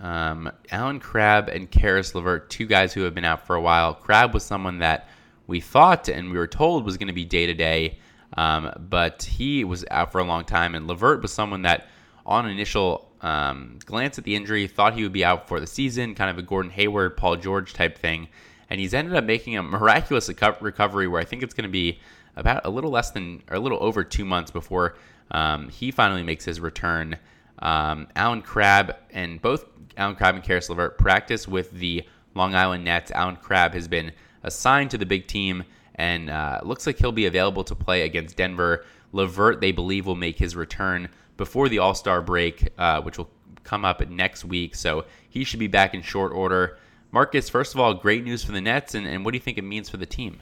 Um, 0.00 0.52
Allen 0.70 1.00
Crabbe 1.00 1.48
and 1.48 1.70
Caris 1.70 2.14
LeVert, 2.14 2.48
two 2.50 2.66
guys 2.66 2.92
who 2.92 3.02
have 3.02 3.14
been 3.14 3.24
out 3.24 3.46
for 3.46 3.56
a 3.56 3.60
while. 3.60 3.94
Crabbe 3.94 4.34
was 4.34 4.44
someone 4.44 4.78
that 4.78 5.08
we 5.46 5.60
thought 5.60 6.08
and 6.08 6.30
we 6.30 6.38
were 6.38 6.46
told 6.46 6.84
was 6.84 6.96
going 6.96 7.08
to 7.08 7.14
be 7.14 7.24
day 7.24 7.46
to 7.46 7.54
day, 7.54 7.98
but 8.36 9.22
he 9.22 9.64
was 9.64 9.84
out 9.90 10.12
for 10.12 10.20
a 10.20 10.24
long 10.24 10.44
time. 10.44 10.74
And 10.74 10.86
LeVert 10.86 11.22
was 11.22 11.32
someone 11.32 11.62
that, 11.62 11.88
on 12.24 12.48
initial 12.48 13.10
um, 13.22 13.78
glance 13.84 14.18
at 14.18 14.24
the 14.24 14.36
injury, 14.36 14.66
thought 14.66 14.94
he 14.94 15.02
would 15.02 15.12
be 15.12 15.24
out 15.24 15.48
for 15.48 15.58
the 15.60 15.66
season, 15.66 16.14
kind 16.14 16.30
of 16.30 16.38
a 16.38 16.42
Gordon 16.42 16.70
Hayward, 16.72 17.16
Paul 17.16 17.36
George 17.36 17.72
type 17.72 17.98
thing 17.98 18.28
and 18.70 18.80
he's 18.80 18.94
ended 18.94 19.14
up 19.14 19.24
making 19.24 19.56
a 19.56 19.62
miraculous 19.62 20.28
recovery 20.60 21.08
where 21.08 21.20
I 21.20 21.24
think 21.24 21.42
it's 21.42 21.54
going 21.54 21.68
to 21.68 21.70
be 21.70 21.98
about 22.36 22.66
a 22.66 22.70
little 22.70 22.90
less 22.90 23.10
than 23.10 23.42
or 23.50 23.56
a 23.56 23.60
little 23.60 23.82
over 23.82 24.04
two 24.04 24.24
months 24.24 24.50
before 24.50 24.96
um, 25.30 25.68
he 25.68 25.90
finally 25.90 26.22
makes 26.22 26.44
his 26.44 26.60
return. 26.60 27.16
Um, 27.58 28.08
Allen 28.14 28.42
Crabbe 28.42 28.94
and 29.10 29.40
both 29.40 29.64
Allen 29.96 30.14
Crabbe 30.14 30.36
and 30.36 30.44
Caris 30.44 30.68
LeVert 30.68 30.98
practice 30.98 31.48
with 31.48 31.70
the 31.72 32.04
Long 32.34 32.54
Island 32.54 32.84
Nets. 32.84 33.10
Allen 33.10 33.36
Crabbe 33.36 33.72
has 33.72 33.88
been 33.88 34.12
assigned 34.42 34.90
to 34.90 34.98
the 34.98 35.06
big 35.06 35.26
team 35.26 35.64
and 35.94 36.28
uh, 36.28 36.60
looks 36.62 36.86
like 36.86 36.98
he'll 36.98 37.12
be 37.12 37.26
available 37.26 37.64
to 37.64 37.74
play 37.74 38.02
against 38.02 38.36
Denver. 38.36 38.84
LeVert, 39.12 39.60
they 39.60 39.72
believe, 39.72 40.06
will 40.06 40.14
make 40.14 40.38
his 40.38 40.54
return 40.54 41.08
before 41.38 41.68
the 41.68 41.78
All 41.78 41.94
Star 41.94 42.20
break, 42.20 42.68
uh, 42.76 43.00
which 43.00 43.16
will 43.16 43.30
come 43.64 43.84
up 43.84 44.06
next 44.08 44.44
week. 44.44 44.74
So 44.74 45.06
he 45.28 45.42
should 45.42 45.60
be 45.60 45.66
back 45.66 45.94
in 45.94 46.02
short 46.02 46.32
order. 46.32 46.78
Marcus, 47.12 47.48
first 47.48 47.74
of 47.74 47.80
all, 47.80 47.94
great 47.94 48.24
news 48.24 48.44
for 48.44 48.52
the 48.52 48.60
Nets, 48.60 48.94
and, 48.94 49.06
and 49.06 49.24
what 49.24 49.32
do 49.32 49.36
you 49.36 49.42
think 49.42 49.58
it 49.58 49.62
means 49.62 49.88
for 49.88 49.96
the 49.96 50.06
team? 50.06 50.40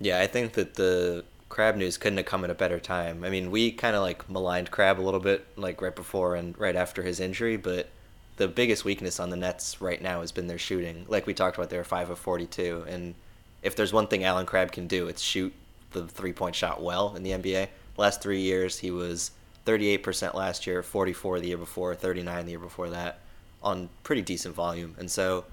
Yeah, 0.00 0.20
I 0.20 0.26
think 0.26 0.52
that 0.52 0.74
the 0.74 1.24
Crabbe 1.48 1.76
news 1.76 1.96
couldn't 1.96 2.18
have 2.18 2.26
come 2.26 2.44
at 2.44 2.50
a 2.50 2.54
better 2.54 2.78
time. 2.78 3.24
I 3.24 3.30
mean, 3.30 3.50
we 3.50 3.70
kind 3.70 3.96
of 3.96 4.02
like 4.02 4.28
maligned 4.28 4.70
Crabbe 4.70 5.00
a 5.00 5.02
little 5.02 5.20
bit, 5.20 5.46
like 5.56 5.80
right 5.80 5.94
before 5.94 6.34
and 6.34 6.58
right 6.58 6.76
after 6.76 7.02
his 7.02 7.20
injury, 7.20 7.56
but 7.56 7.88
the 8.36 8.48
biggest 8.48 8.84
weakness 8.84 9.20
on 9.20 9.30
the 9.30 9.36
Nets 9.36 9.80
right 9.80 10.02
now 10.02 10.20
has 10.20 10.32
been 10.32 10.46
their 10.46 10.58
shooting. 10.58 11.06
Like 11.08 11.26
we 11.26 11.34
talked 11.34 11.56
about, 11.56 11.70
they're 11.70 11.84
five 11.84 12.10
of 12.10 12.18
forty-two, 12.18 12.84
and 12.88 13.14
if 13.62 13.76
there's 13.76 13.92
one 13.92 14.08
thing 14.08 14.24
Allen 14.24 14.46
Crabbe 14.46 14.72
can 14.72 14.86
do, 14.86 15.08
it's 15.08 15.22
shoot 15.22 15.52
the 15.92 16.06
three-point 16.06 16.54
shot 16.54 16.82
well 16.82 17.14
in 17.16 17.22
the 17.22 17.30
NBA. 17.30 17.68
Last 17.96 18.20
three 18.20 18.40
years, 18.40 18.78
he 18.78 18.90
was 18.90 19.30
38% 19.64 20.34
last 20.34 20.66
year, 20.66 20.82
44 20.82 21.40
the 21.40 21.48
year 21.48 21.56
before, 21.56 21.94
39 21.94 22.44
the 22.44 22.50
year 22.50 22.58
before 22.58 22.90
that, 22.90 23.20
on 23.62 23.88
pretty 24.02 24.22
decent 24.22 24.54
volume. 24.54 24.94
And 24.98 25.10
so, 25.10 25.44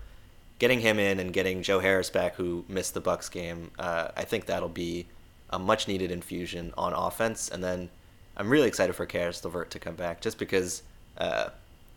getting 0.62 0.80
him 0.80 1.00
in 1.00 1.20
and 1.20 1.34
getting 1.34 1.64
Joe 1.64 1.80
Harris 1.80 2.12
back, 2.12 2.36
who 2.36 2.64
missed 2.68 2.94
the 2.94 3.02
Bucks 3.02 3.30
game, 3.30 3.72
uh, 3.80 4.10
I 4.16 4.24
think 4.26 4.46
that'll 4.46 4.70
be 4.70 5.08
a 5.50 5.58
much-needed 5.58 6.12
infusion 6.12 6.72
on 6.78 6.94
offense. 6.94 7.50
And 7.50 7.64
then, 7.64 7.90
I'm 8.38 8.48
really 8.48 8.68
excited 8.68 8.94
for 8.94 9.08
Caris 9.08 9.44
LeVert 9.44 9.72
to 9.72 9.80
come 9.80 9.96
back, 9.96 10.22
just 10.22 10.38
because, 10.38 10.84
uh, 11.18 11.50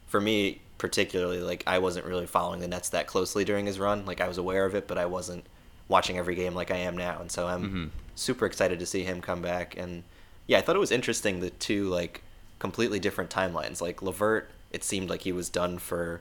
for 0.06 0.18
me 0.18 0.62
particularly, 0.78 1.40
like 1.40 1.62
I 1.66 1.78
wasn't 1.78 2.06
really 2.06 2.26
following 2.26 2.60
the 2.60 2.68
Nets 2.68 2.88
that 2.88 3.06
closely 3.06 3.44
during 3.44 3.66
his 3.66 3.78
run. 3.78 4.06
Like 4.06 4.22
I 4.22 4.28
was 4.28 4.38
aware 4.38 4.64
of 4.64 4.74
it, 4.74 4.88
but 4.88 4.98
I 4.98 5.06
wasn't 5.06 5.44
watching 5.88 6.18
every 6.18 6.34
game 6.34 6.54
like 6.54 6.70
I 6.70 6.76
am 6.78 6.96
now. 6.96 7.20
And 7.20 7.30
so 7.30 7.46
I'm 7.46 7.62
mm-hmm. 7.62 7.84
super 8.14 8.46
excited 8.46 8.78
to 8.78 8.86
see 8.86 9.04
him 9.04 9.20
come 9.20 9.42
back 9.42 9.76
and 9.76 10.02
yeah, 10.46 10.58
I 10.58 10.60
thought 10.60 10.76
it 10.76 10.80
was 10.80 10.90
interesting 10.90 11.40
the 11.40 11.50
two 11.50 11.88
like 11.88 12.22
completely 12.58 12.98
different 12.98 13.30
timelines. 13.30 13.80
Like 13.80 14.02
LeVert, 14.02 14.50
it 14.72 14.84
seemed 14.84 15.08
like 15.08 15.22
he 15.22 15.32
was 15.32 15.48
done 15.48 15.78
for 15.78 16.20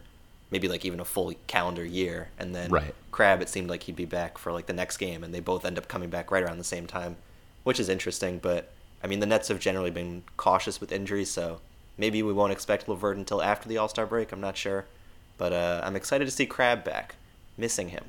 maybe 0.54 0.68
like 0.70 0.86
even 0.86 1.00
a 1.00 1.06
full 1.06 1.34
calendar 1.48 1.84
year, 1.84 2.30
and 2.38 2.56
then 2.56 2.70
right. 2.70 2.94
Crabbe, 3.12 3.42
it 3.42 3.50
seemed 3.50 3.70
like 3.70 3.84
he'd 3.84 3.96
be 3.96 4.06
back 4.06 4.38
for 4.38 4.54
like 4.54 4.68
the 4.68 4.74
next 4.74 4.98
game, 4.98 5.24
and 5.24 5.34
they 5.34 5.40
both 5.40 5.66
end 5.66 5.80
up 5.80 5.88
coming 5.88 6.10
back 6.10 6.30
right 6.30 6.44
around 6.44 6.60
the 6.60 6.64
same 6.64 6.86
time, 6.86 7.18
which 7.64 7.80
is 7.80 7.90
interesting. 7.90 8.38
But 8.38 8.72
I 9.04 9.08
mean, 9.08 9.20
the 9.20 9.26
Nets 9.26 9.48
have 9.48 9.60
generally 9.60 9.90
been 9.90 10.22
cautious 10.38 10.80
with 10.80 10.92
injuries, 10.92 11.32
so 11.32 11.60
maybe 11.98 12.22
we 12.22 12.32
won't 12.32 12.52
expect 12.52 12.88
LeVert 12.88 13.18
until 13.18 13.42
after 13.42 13.68
the 13.68 13.78
All 13.78 13.90
Star 13.90 14.06
break. 14.06 14.32
I'm 14.32 14.40
not 14.40 14.56
sure, 14.56 14.86
but 15.40 15.52
uh, 15.52 15.82
I'm 15.84 15.96
excited 15.96 16.26
to 16.26 16.32
see 16.32 16.46
Crabbe 16.46 16.84
back. 16.84 17.16
Missing 17.58 17.90
him. 17.90 18.06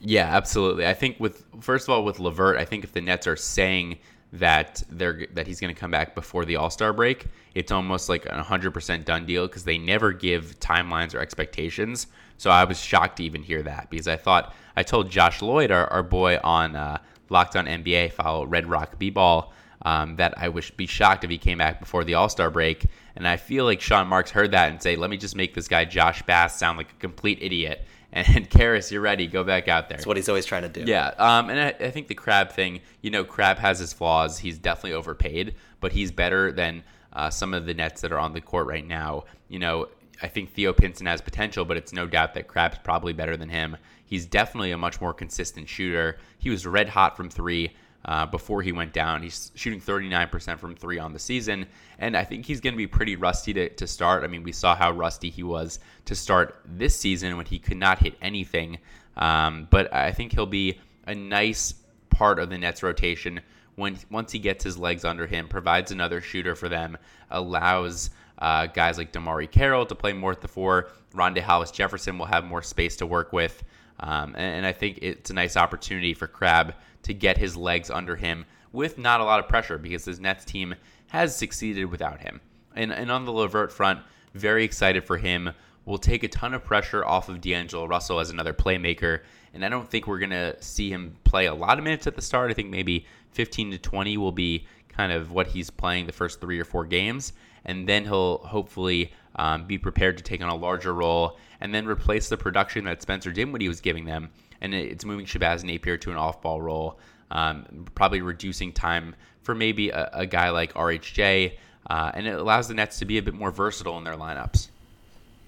Yeah, 0.00 0.26
absolutely. 0.26 0.84
I 0.84 0.94
think 0.94 1.20
with 1.20 1.44
first 1.60 1.86
of 1.86 1.94
all 1.94 2.04
with 2.04 2.18
LeVert, 2.18 2.56
I 2.56 2.64
think 2.64 2.82
if 2.82 2.92
the 2.92 3.00
Nets 3.00 3.28
are 3.28 3.36
saying 3.36 3.98
that 4.32 4.82
they're 4.90 5.26
that 5.34 5.46
he's 5.46 5.60
going 5.60 5.74
to 5.74 5.78
come 5.78 5.90
back 5.90 6.14
before 6.14 6.44
the 6.44 6.56
All 6.56 6.70
Star 6.70 6.92
break. 6.92 7.26
It's 7.54 7.70
almost 7.70 8.08
like 8.08 8.24
a 8.26 8.42
hundred 8.42 8.72
percent 8.72 9.04
done 9.04 9.26
deal 9.26 9.46
because 9.46 9.64
they 9.64 9.78
never 9.78 10.12
give 10.12 10.58
timelines 10.58 11.14
or 11.14 11.20
expectations. 11.20 12.06
So 12.38 12.50
I 12.50 12.64
was 12.64 12.80
shocked 12.80 13.18
to 13.18 13.24
even 13.24 13.42
hear 13.42 13.62
that 13.62 13.90
because 13.90 14.08
I 14.08 14.16
thought 14.16 14.54
I 14.76 14.82
told 14.82 15.10
Josh 15.10 15.42
Lloyd, 15.42 15.70
our, 15.70 15.86
our 15.88 16.02
boy 16.02 16.38
on 16.42 16.74
uh, 16.74 16.98
Locked 17.28 17.56
On 17.56 17.66
NBA, 17.66 18.12
follow 18.12 18.46
Red 18.46 18.66
Rock 18.66 18.98
B 18.98 19.10
Ball, 19.10 19.52
um, 19.82 20.16
that 20.16 20.34
I 20.38 20.48
would 20.48 20.64
be 20.76 20.86
shocked 20.86 21.24
if 21.24 21.30
he 21.30 21.38
came 21.38 21.58
back 21.58 21.78
before 21.78 22.04
the 22.04 22.14
All 22.14 22.28
Star 22.28 22.50
break. 22.50 22.86
And 23.16 23.28
I 23.28 23.36
feel 23.36 23.66
like 23.66 23.82
Sean 23.82 24.06
Marks 24.06 24.30
heard 24.30 24.52
that 24.52 24.70
and 24.70 24.82
say, 24.82 24.96
"Let 24.96 25.10
me 25.10 25.18
just 25.18 25.36
make 25.36 25.52
this 25.54 25.68
guy 25.68 25.84
Josh 25.84 26.22
Bass 26.22 26.58
sound 26.58 26.78
like 26.78 26.90
a 26.90 27.00
complete 27.00 27.38
idiot." 27.42 27.86
And 28.12 28.48
Caris, 28.50 28.92
you're 28.92 29.00
ready. 29.00 29.26
Go 29.26 29.42
back 29.44 29.68
out 29.68 29.88
there. 29.88 29.96
That's 29.96 30.06
what 30.06 30.16
he's 30.16 30.28
always 30.28 30.46
trying 30.46 30.62
to 30.62 30.68
do. 30.68 30.82
Yeah. 30.90 31.08
Um, 31.18 31.50
and 31.50 31.58
I, 31.58 31.86
I, 31.86 31.90
think 31.90 32.08
the 32.08 32.14
Crabbe 32.14 32.52
thing, 32.52 32.80
you 33.00 33.10
know, 33.10 33.24
Crabbe 33.24 33.58
has 33.58 33.78
his 33.78 33.92
flaws. 33.92 34.38
He's 34.38 34.58
definitely 34.58 34.92
overpaid, 34.92 35.54
but 35.80 35.92
he's 35.92 36.12
better 36.12 36.52
than 36.52 36.84
uh, 37.12 37.30
some 37.30 37.54
of 37.54 37.66
the 37.66 37.74
Nets 37.74 38.02
that 38.02 38.12
are 38.12 38.18
on 38.18 38.32
the 38.32 38.40
court 38.40 38.66
right 38.66 38.86
now. 38.86 39.24
You 39.48 39.58
know, 39.58 39.88
I 40.22 40.28
think 40.28 40.52
Theo 40.52 40.72
Pinson 40.72 41.06
has 41.06 41.20
potential, 41.20 41.64
but 41.64 41.76
it's 41.76 41.92
no 41.92 42.06
doubt 42.06 42.34
that 42.34 42.48
Crabbe's 42.48 42.78
probably 42.84 43.12
better 43.12 43.36
than 43.36 43.48
him. 43.48 43.76
He's 44.04 44.26
definitely 44.26 44.72
a 44.72 44.76
much 44.76 45.00
more 45.00 45.14
consistent 45.14 45.68
shooter. 45.68 46.18
He 46.38 46.50
was 46.50 46.66
red 46.66 46.90
hot 46.90 47.16
from 47.16 47.30
three 47.30 47.72
uh, 48.04 48.26
before 48.26 48.62
he 48.62 48.72
went 48.72 48.92
down. 48.92 49.22
He's 49.22 49.52
shooting 49.54 49.80
39% 49.80 50.58
from 50.58 50.74
three 50.74 50.98
on 50.98 51.12
the 51.12 51.18
season, 51.18 51.66
and 51.98 52.16
I 52.16 52.24
think 52.24 52.46
he's 52.46 52.60
going 52.60 52.74
to 52.74 52.78
be 52.78 52.86
pretty 52.86 53.16
rusty 53.16 53.52
to, 53.54 53.68
to 53.70 53.86
start. 53.86 54.24
I 54.24 54.26
mean, 54.26 54.42
we 54.42 54.52
saw 54.52 54.74
how 54.74 54.90
rusty 54.90 55.30
he 55.30 55.42
was 55.42 55.78
to 56.06 56.14
start 56.14 56.60
this 56.64 56.96
season 56.96 57.36
when 57.36 57.46
he 57.46 57.58
could 57.58 57.76
not 57.76 57.98
hit 57.98 58.14
anything, 58.20 58.78
um, 59.16 59.68
but 59.70 59.92
I 59.92 60.12
think 60.12 60.32
he'll 60.32 60.46
be 60.46 60.80
a 61.06 61.14
nice 61.14 61.74
part 62.10 62.38
of 62.38 62.50
the 62.50 62.58
Nets 62.58 62.82
rotation 62.82 63.40
when 63.76 63.98
once 64.10 64.32
he 64.32 64.38
gets 64.38 64.64
his 64.64 64.78
legs 64.78 65.04
under 65.04 65.26
him, 65.26 65.48
provides 65.48 65.92
another 65.92 66.20
shooter 66.20 66.54
for 66.54 66.68
them, 66.68 66.96
allows 67.30 68.10
uh, 68.38 68.66
guys 68.66 68.98
like 68.98 69.12
DeMarre 69.12 69.50
Carroll 69.50 69.86
to 69.86 69.94
play 69.94 70.12
more 70.12 70.32
at 70.32 70.40
the 70.40 70.48
four. 70.48 70.88
Rondae 71.14 71.40
Hollis 71.40 71.70
Jefferson 71.70 72.18
will 72.18 72.26
have 72.26 72.44
more 72.44 72.62
space 72.62 72.96
to 72.96 73.06
work 73.06 73.32
with. 73.32 73.62
Um, 74.00 74.34
and, 74.36 74.56
and, 74.56 74.66
I 74.66 74.72
think 74.72 74.98
it's 75.00 75.30
a 75.30 75.34
nice 75.34 75.56
opportunity 75.56 76.12
for 76.12 76.26
Crabbe 76.26 76.74
to 77.02 77.14
get 77.14 77.38
his 77.38 77.56
legs 77.56 77.90
under 77.90 78.16
him 78.16 78.44
with 78.72 78.98
not 78.98 79.20
a 79.20 79.24
lot 79.24 79.40
of 79.40 79.48
pressure 79.48 79.78
because 79.78 80.04
his 80.04 80.20
Nets 80.20 80.44
team 80.44 80.74
has 81.08 81.36
succeeded 81.36 81.86
without 81.86 82.20
him. 82.20 82.40
And, 82.74 82.92
and 82.92 83.10
on 83.10 83.24
the 83.24 83.32
LeVert 83.32 83.70
front, 83.70 84.00
very 84.34 84.64
excited 84.64 85.04
for 85.04 85.18
him. 85.18 85.50
Will 85.84 85.98
take 85.98 86.22
a 86.22 86.28
ton 86.28 86.54
of 86.54 86.64
pressure 86.64 87.04
off 87.04 87.28
of 87.28 87.40
D'Angelo 87.40 87.86
Russell 87.86 88.20
as 88.20 88.30
another 88.30 88.54
playmaker. 88.54 89.22
And 89.52 89.64
I 89.64 89.68
don't 89.68 89.90
think 89.90 90.06
we're 90.06 90.20
to 90.20 90.56
see 90.62 90.90
him 90.90 91.16
play 91.24 91.46
a 91.46 91.54
lot 91.54 91.76
of 91.76 91.84
minutes 91.84 92.06
at 92.06 92.14
the 92.14 92.22
start. 92.22 92.50
I 92.50 92.54
think 92.54 92.70
maybe 92.70 93.04
15 93.32 93.72
to 93.72 93.78
20 93.78 94.16
will 94.16 94.32
be 94.32 94.66
kind 94.88 95.10
of 95.10 95.32
what 95.32 95.48
he's 95.48 95.70
playing 95.70 96.06
the 96.06 96.12
first 96.12 96.40
three 96.40 96.60
or 96.60 96.64
four 96.64 96.84
games. 96.84 97.32
And 97.64 97.88
then 97.88 98.04
he'll 98.04 98.38
hopefully 98.38 99.12
um, 99.36 99.66
be 99.66 99.76
prepared 99.76 100.18
to 100.18 100.24
take 100.24 100.40
on 100.40 100.48
a 100.48 100.54
larger 100.54 100.94
role 100.94 101.38
and 101.60 101.74
then 101.74 101.86
replace 101.86 102.28
the 102.28 102.36
production 102.36 102.84
that 102.84 103.02
Spencer 103.02 103.32
Dinwiddie 103.32 103.68
was 103.68 103.80
giving 103.80 104.04
them 104.04 104.30
and 104.62 104.72
it's 104.72 105.04
moving 105.04 105.26
Shabazz 105.26 105.64
Napier 105.64 105.98
to 105.98 106.10
an 106.10 106.16
off-ball 106.16 106.62
role, 106.62 106.98
um, 107.30 107.84
probably 107.94 108.22
reducing 108.22 108.72
time 108.72 109.14
for 109.42 109.54
maybe 109.54 109.90
a, 109.90 110.08
a 110.14 110.26
guy 110.26 110.50
like 110.50 110.72
RHJ, 110.74 111.58
uh, 111.90 112.12
and 112.14 112.26
it 112.26 112.38
allows 112.38 112.68
the 112.68 112.74
Nets 112.74 113.00
to 113.00 113.04
be 113.04 113.18
a 113.18 113.22
bit 113.22 113.34
more 113.34 113.50
versatile 113.50 113.98
in 113.98 114.04
their 114.04 114.14
lineups. 114.14 114.68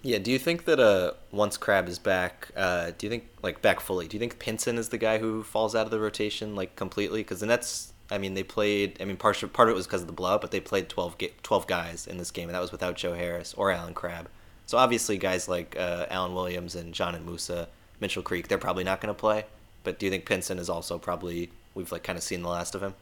Yeah, 0.02 0.18
do 0.18 0.30
you 0.30 0.38
think 0.38 0.66
that 0.66 0.80
uh, 0.80 1.12
once 1.30 1.56
Crabbe 1.56 1.88
is 1.88 1.98
back, 1.98 2.50
uh, 2.56 2.90
do 2.98 3.06
you 3.06 3.10
think 3.10 3.26
like 3.42 3.62
back 3.62 3.80
fully? 3.80 4.06
Do 4.06 4.16
you 4.16 4.18
think 4.18 4.38
Pinson 4.38 4.76
is 4.76 4.90
the 4.90 4.98
guy 4.98 5.16
who 5.16 5.42
falls 5.42 5.74
out 5.74 5.86
of 5.86 5.90
the 5.90 5.98
rotation 5.98 6.54
like 6.54 6.76
completely? 6.76 7.20
Because 7.20 7.40
the 7.40 7.46
Nets, 7.46 7.94
I 8.10 8.18
mean, 8.18 8.34
they 8.34 8.42
played. 8.42 9.00
I 9.00 9.06
mean, 9.06 9.16
part 9.16 9.42
part 9.54 9.68
of 9.68 9.72
it 9.72 9.76
was 9.76 9.86
because 9.86 10.02
of 10.02 10.06
the 10.06 10.12
blowout, 10.12 10.42
but 10.42 10.50
they 10.50 10.60
played 10.60 10.90
12, 10.90 11.16
12 11.42 11.66
guys 11.66 12.06
in 12.06 12.18
this 12.18 12.30
game, 12.30 12.50
and 12.50 12.54
that 12.54 12.60
was 12.60 12.70
without 12.70 12.96
Joe 12.96 13.14
Harris 13.14 13.54
or 13.54 13.70
Allen 13.70 13.94
Crabbe. 13.94 14.28
So 14.66 14.76
obviously, 14.76 15.16
guys 15.16 15.48
like 15.48 15.74
uh, 15.78 16.04
Alan 16.10 16.34
Williams 16.34 16.74
and 16.74 16.92
Dzanan 16.92 17.24
Musa 17.24 17.68
Mitchell 18.04 18.22
Creek, 18.22 18.48
they're 18.48 18.58
probably 18.58 18.84
not 18.84 19.00
going 19.00 19.14
to 19.14 19.18
play. 19.18 19.46
But 19.82 19.98
do 19.98 20.04
you 20.04 20.10
think 20.10 20.26
Pinson 20.26 20.58
is 20.58 20.68
also 20.68 20.98
probably 20.98 21.48
we've 21.74 21.90
like 21.90 22.02
kind 22.02 22.18
of 22.18 22.22
seen 22.22 22.42
the 22.42 22.50
last 22.50 22.74
of 22.74 22.82
him? 22.82 22.94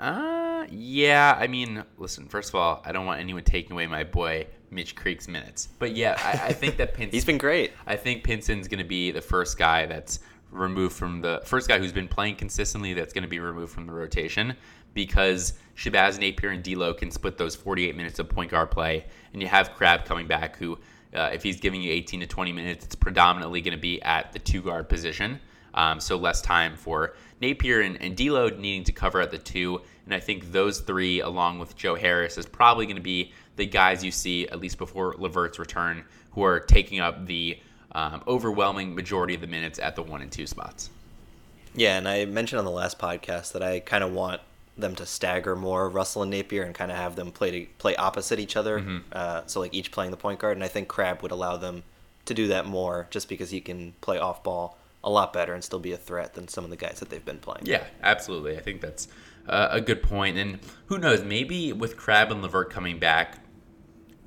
Uh, 0.00 0.66
yeah. 0.68 1.36
I 1.38 1.46
mean, 1.46 1.84
listen. 1.98 2.26
First 2.26 2.48
of 2.48 2.56
all, 2.56 2.82
I 2.84 2.90
don't 2.90 3.06
want 3.06 3.20
anyone 3.20 3.44
taking 3.44 3.70
away 3.70 3.86
my 3.86 4.02
boy 4.02 4.48
Mitch 4.72 4.96
Creek's 4.96 5.28
minutes, 5.28 5.68
but 5.78 5.94
yeah, 5.94 6.16
I, 6.18 6.48
I 6.48 6.52
think 6.52 6.78
that 6.78 6.94
Pinson. 6.96 7.12
He's 7.12 7.24
been 7.24 7.38
great. 7.38 7.70
I 7.86 7.94
think 7.94 8.24
Pinson's 8.24 8.66
going 8.66 8.82
to 8.82 8.88
be 8.88 9.12
the 9.12 9.20
first 9.20 9.56
guy 9.56 9.86
that's 9.86 10.18
removed 10.50 10.96
from 10.96 11.20
the 11.20 11.40
first 11.44 11.68
guy 11.68 11.78
who's 11.78 11.92
been 11.92 12.08
playing 12.08 12.34
consistently 12.34 12.92
that's 12.92 13.12
going 13.12 13.22
to 13.22 13.28
be 13.28 13.38
removed 13.38 13.72
from 13.72 13.86
the 13.86 13.92
rotation 13.92 14.56
because 14.94 15.52
Shabazz 15.76 16.18
Napier 16.18 16.50
and 16.50 16.64
D'Lo 16.64 16.92
can 16.92 17.12
split 17.12 17.38
those 17.38 17.54
48 17.54 17.96
minutes 17.96 18.18
of 18.18 18.28
point 18.28 18.50
guard 18.50 18.72
play, 18.72 19.04
and 19.32 19.40
you 19.40 19.46
have 19.46 19.74
Crabbe 19.76 20.04
coming 20.04 20.26
back 20.26 20.56
who 20.56 20.76
uh, 21.14 21.30
if 21.32 21.42
he's 21.42 21.60
giving 21.60 21.82
you 21.82 21.92
18 21.92 22.20
to 22.20 22.26
20 22.26 22.52
minutes, 22.52 22.84
it's 22.84 22.94
predominantly 22.94 23.60
going 23.60 23.76
to 23.76 23.80
be 23.80 24.00
at 24.02 24.32
the 24.32 24.38
two 24.38 24.62
guard 24.62 24.88
position. 24.88 25.40
Um, 25.74 26.00
so 26.00 26.16
less 26.16 26.42
time 26.42 26.76
for 26.76 27.14
Napier 27.40 27.80
and, 27.80 28.00
and 28.00 28.18
needing 28.18 28.84
to 28.84 28.92
cover 28.92 29.20
at 29.20 29.30
the 29.30 29.38
two. 29.38 29.80
And 30.04 30.14
I 30.14 30.20
think 30.20 30.50
those 30.52 30.80
three, 30.80 31.20
along 31.20 31.58
with 31.58 31.76
Joe 31.76 31.94
Harris, 31.94 32.38
is 32.38 32.46
probably 32.46 32.86
going 32.86 32.96
to 32.96 33.02
be 33.02 33.32
the 33.56 33.66
guys 33.66 34.04
you 34.04 34.10
see 34.10 34.48
at 34.48 34.60
least 34.60 34.78
before 34.78 35.14
LeVert's 35.18 35.58
return, 35.58 36.04
who 36.32 36.42
are 36.42 36.60
taking 36.60 37.00
up 37.00 37.26
the 37.26 37.58
um, 37.92 38.22
overwhelming 38.26 38.94
majority 38.94 39.34
of 39.34 39.40
the 39.40 39.46
minutes 39.46 39.78
at 39.78 39.96
the 39.96 40.02
one 40.02 40.22
and 40.22 40.30
two 40.30 40.46
spots. 40.46 40.90
Yeah, 41.74 41.98
and 41.98 42.08
I 42.08 42.24
mentioned 42.24 42.58
on 42.58 42.64
the 42.64 42.70
last 42.70 42.98
podcast 42.98 43.52
that 43.52 43.62
I 43.62 43.80
kind 43.80 44.02
of 44.02 44.12
want 44.12 44.40
them 44.80 44.94
to 44.96 45.06
stagger 45.06 45.56
more 45.56 45.88
Russell 45.88 46.22
and 46.22 46.30
Napier 46.30 46.62
and 46.62 46.74
kind 46.74 46.90
of 46.90 46.96
have 46.96 47.16
them 47.16 47.30
play 47.30 47.50
to, 47.50 47.66
play 47.78 47.96
opposite 47.96 48.38
each 48.38 48.56
other. 48.56 48.80
Mm-hmm. 48.80 48.98
Uh, 49.12 49.42
so 49.46 49.60
like 49.60 49.74
each 49.74 49.90
playing 49.90 50.10
the 50.10 50.16
point 50.16 50.38
guard, 50.38 50.56
and 50.56 50.64
I 50.64 50.68
think 50.68 50.88
Crabbe 50.88 51.22
would 51.22 51.30
allow 51.30 51.56
them 51.56 51.82
to 52.26 52.34
do 52.34 52.48
that 52.48 52.66
more, 52.66 53.06
just 53.10 53.28
because 53.28 53.50
he 53.50 53.60
can 53.60 53.94
play 54.00 54.18
off 54.18 54.42
ball 54.42 54.78
a 55.02 55.10
lot 55.10 55.32
better 55.32 55.54
and 55.54 55.64
still 55.64 55.78
be 55.78 55.92
a 55.92 55.96
threat 55.96 56.34
than 56.34 56.48
some 56.48 56.64
of 56.64 56.70
the 56.70 56.76
guys 56.76 57.00
that 57.00 57.08
they've 57.08 57.24
been 57.24 57.38
playing. 57.38 57.62
Yeah, 57.64 57.84
absolutely. 58.02 58.56
I 58.56 58.60
think 58.60 58.80
that's 58.80 59.08
uh, 59.48 59.68
a 59.70 59.80
good 59.80 60.02
point. 60.02 60.36
And 60.36 60.58
who 60.86 60.98
knows? 60.98 61.22
Maybe 61.22 61.72
with 61.72 61.96
Crabbe 61.96 62.30
and 62.30 62.42
LeVert 62.42 62.70
coming 62.70 62.98
back, 62.98 63.38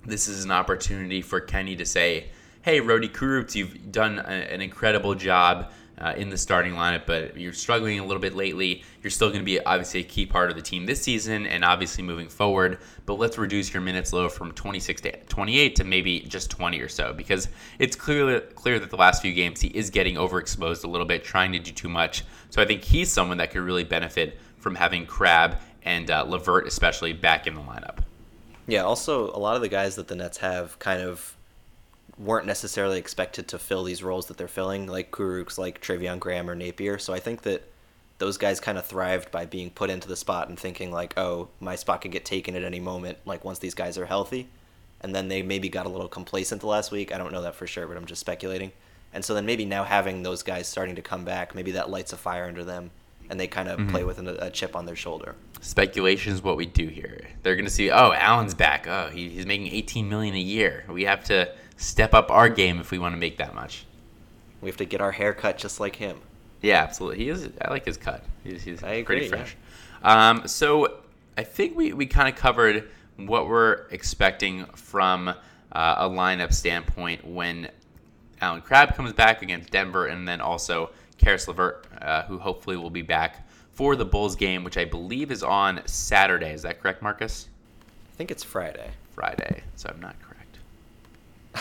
this 0.05 0.27
is 0.27 0.43
an 0.43 0.51
opportunity 0.51 1.21
for 1.21 1.39
Kenny 1.39 1.75
to 1.75 1.85
say, 1.85 2.29
"Hey, 2.63 2.81
Rodi 2.81 3.09
Kurucs, 3.09 3.55
you've 3.55 3.91
done 3.91 4.19
a, 4.19 4.21
an 4.21 4.61
incredible 4.61 5.15
job." 5.15 5.71
Uh, 5.97 6.13
in 6.17 6.29
the 6.29 6.37
starting 6.37 6.73
lineup, 6.73 7.05
but 7.05 7.37
you're 7.37 7.53
struggling 7.53 7.99
a 7.99 8.05
little 8.05 8.21
bit 8.21 8.35
lately. 8.35 8.83
You're 9.01 9.11
still 9.11 9.29
going 9.29 9.41
to 9.41 9.45
be 9.45 9.63
obviously 9.63 10.01
a 10.01 10.03
key 10.03 10.25
part 10.25 10.49
of 10.49 10.55
the 10.55 10.61
team 10.61 10.85
this 10.85 11.01
season 11.01 11.45
and 11.45 11.63
obviously 11.63 12.03
moving 12.03 12.29
forward. 12.29 12.79
But 13.05 13.15
let's 13.19 13.37
reduce 13.37 13.73
your 13.73 13.81
minutes 13.81 14.11
low 14.13 14.29
from 14.29 14.51
26 14.53 15.01
to 15.01 15.11
28 15.11 15.75
to 15.75 15.83
maybe 15.83 16.21
just 16.21 16.49
20 16.49 16.79
or 16.81 16.89
so 16.89 17.13
because 17.13 17.47
it's 17.79 17.95
clear 17.95 18.39
clear 18.41 18.79
that 18.79 18.89
the 18.89 18.97
last 18.97 19.21
few 19.21 19.33
games 19.33 19.61
he 19.61 19.69
is 19.69 19.89
getting 19.89 20.15
overexposed 20.15 20.83
a 20.83 20.87
little 20.87 21.07
bit, 21.07 21.23
trying 21.23 21.51
to 21.53 21.59
do 21.59 21.71
too 21.71 21.89
much. 21.89 22.23
So 22.49 22.61
I 22.61 22.65
think 22.65 22.83
he's 22.83 23.11
someone 23.11 23.37
that 23.37 23.51
could 23.51 23.61
really 23.61 23.83
benefit 23.83 24.39
from 24.57 24.75
having 24.75 25.05
Crabbe 25.05 25.57
and 25.83 26.09
uh, 26.09 26.23
LeVert 26.23 26.65
especially 26.67 27.13
back 27.13 27.47
in 27.47 27.55
the 27.55 27.61
lineup. 27.61 27.99
Yeah. 28.67 28.83
Also, 28.83 29.29
a 29.31 29.39
lot 29.39 29.55
of 29.55 29.61
the 29.61 29.67
guys 29.67 29.95
that 29.95 30.07
the 30.07 30.15
Nets 30.15 30.37
have 30.37 30.79
kind 30.79 31.01
of 31.01 31.35
weren't 32.17 32.45
necessarily 32.45 32.99
expected 32.99 33.47
to 33.49 33.59
fill 33.59 33.83
these 33.83 34.03
roles 34.03 34.27
that 34.27 34.37
they're 34.37 34.47
filling, 34.47 34.87
like 34.87 35.11
Kurucs, 35.11 35.57
like 35.57 35.81
Treveon 35.81 36.19
Graham 36.19 36.49
or 36.49 36.55
Napier. 36.55 36.99
So 36.99 37.13
I 37.13 37.19
think 37.19 37.41
that 37.43 37.63
those 38.19 38.37
guys 38.37 38.59
kind 38.59 38.77
of 38.77 38.85
thrived 38.85 39.31
by 39.31 39.45
being 39.45 39.69
put 39.69 39.89
into 39.89 40.07
the 40.07 40.15
spot 40.15 40.49
and 40.49 40.59
thinking 40.59 40.91
like, 40.91 41.17
oh, 41.17 41.49
my 41.59 41.75
spot 41.75 42.01
could 42.01 42.11
get 42.11 42.25
taken 42.25 42.55
at 42.55 42.63
any 42.63 42.79
moment. 42.79 43.17
Like 43.25 43.43
once 43.43 43.59
these 43.59 43.73
guys 43.73 43.97
are 43.97 44.05
healthy, 44.05 44.47
and 45.01 45.13
then 45.13 45.27
they 45.27 45.41
maybe 45.41 45.69
got 45.69 45.85
a 45.85 45.89
little 45.89 46.07
complacent 46.07 46.61
the 46.61 46.67
last 46.67 46.91
week. 46.91 47.13
I 47.13 47.17
don't 47.17 47.33
know 47.33 47.41
that 47.41 47.55
for 47.55 47.67
sure, 47.67 47.87
but 47.87 47.97
I'm 47.97 48.05
just 48.05 48.21
speculating. 48.21 48.71
And 49.13 49.25
so 49.25 49.33
then 49.33 49.45
maybe 49.45 49.65
now 49.65 49.83
having 49.83 50.23
those 50.23 50.43
guys 50.43 50.67
starting 50.67 50.95
to 50.95 51.01
come 51.01 51.25
back, 51.25 51.53
maybe 51.53 51.71
that 51.71 51.89
lights 51.89 52.13
a 52.13 52.17
fire 52.17 52.45
under 52.45 52.63
them, 52.63 52.91
and 53.29 53.39
they 53.39 53.47
kind 53.47 53.67
of 53.67 53.79
mm-hmm. 53.79 53.89
play 53.89 54.03
with 54.03 54.19
a, 54.19 54.45
a 54.45 54.49
chip 54.49 54.75
on 54.75 54.85
their 54.85 54.95
shoulder 54.95 55.35
speculation 55.63 56.33
is 56.33 56.43
what 56.43 56.57
we 56.57 56.65
do 56.65 56.87
here. 56.87 57.21
They're 57.41 57.55
going 57.55 57.65
to 57.65 57.71
see, 57.71 57.89
oh, 57.89 58.13
Allen's 58.13 58.53
back. 58.53 58.87
Oh, 58.87 59.09
he, 59.11 59.29
he's 59.29 59.45
making 59.45 59.67
18 59.67 60.09
million 60.09 60.35
a 60.35 60.39
year. 60.39 60.83
We 60.89 61.03
have 61.03 61.23
to 61.25 61.51
step 61.77 62.13
up 62.13 62.31
our 62.31 62.49
game 62.49 62.79
if 62.79 62.91
we 62.91 62.99
want 62.99 63.13
to 63.13 63.19
make 63.19 63.37
that 63.37 63.53
much. 63.55 63.85
We 64.61 64.69
have 64.69 64.77
to 64.77 64.85
get 64.85 65.01
our 65.01 65.11
hair 65.11 65.33
cut 65.33 65.57
just 65.57 65.79
like 65.79 65.95
him. 65.95 66.19
Yeah, 66.61 66.81
absolutely. 66.81 67.23
He 67.23 67.29
is. 67.29 67.49
I 67.61 67.69
like 67.69 67.85
his 67.85 67.97
cut. 67.97 68.23
He's, 68.43 68.63
he's 68.63 68.83
I 68.83 68.93
agree, 68.93 69.17
pretty 69.17 69.29
fresh. 69.29 69.57
Yeah. 70.01 70.29
Um, 70.29 70.47
so 70.47 70.99
I 71.37 71.43
think 71.43 71.75
we, 71.75 71.93
we 71.93 72.05
kind 72.05 72.29
of 72.29 72.35
covered 72.35 72.89
what 73.17 73.47
we're 73.47 73.85
expecting 73.91 74.65
from 74.67 75.27
uh, 75.27 75.35
a 75.73 76.09
lineup 76.09 76.53
standpoint 76.53 77.27
when 77.27 77.69
Allen 78.41 78.61
Crabbe 78.61 78.95
comes 78.95 79.13
back 79.13 79.41
against 79.41 79.71
Denver, 79.71 80.07
and 80.07 80.27
then 80.27 80.41
also 80.41 80.91
Caris 81.17 81.47
LeVert, 81.47 81.85
uh, 82.01 82.23
who 82.23 82.37
hopefully 82.37 82.77
will 82.77 82.89
be 82.89 83.01
back 83.01 83.47
for 83.71 83.95
the 83.95 84.05
Bulls 84.05 84.35
game, 84.35 84.63
which 84.63 84.77
I 84.77 84.85
believe 84.85 85.31
is 85.31 85.43
on 85.43 85.81
Saturday. 85.85 86.51
Is 86.53 86.61
that 86.63 86.81
correct, 86.81 87.01
Marcus? 87.01 87.47
I 88.13 88.15
think 88.15 88.31
it's 88.31 88.43
Friday. 88.43 88.91
Friday, 89.13 89.63
so 89.75 89.89
I'm 89.93 89.99
not 89.99 90.15
correct. 90.21 90.52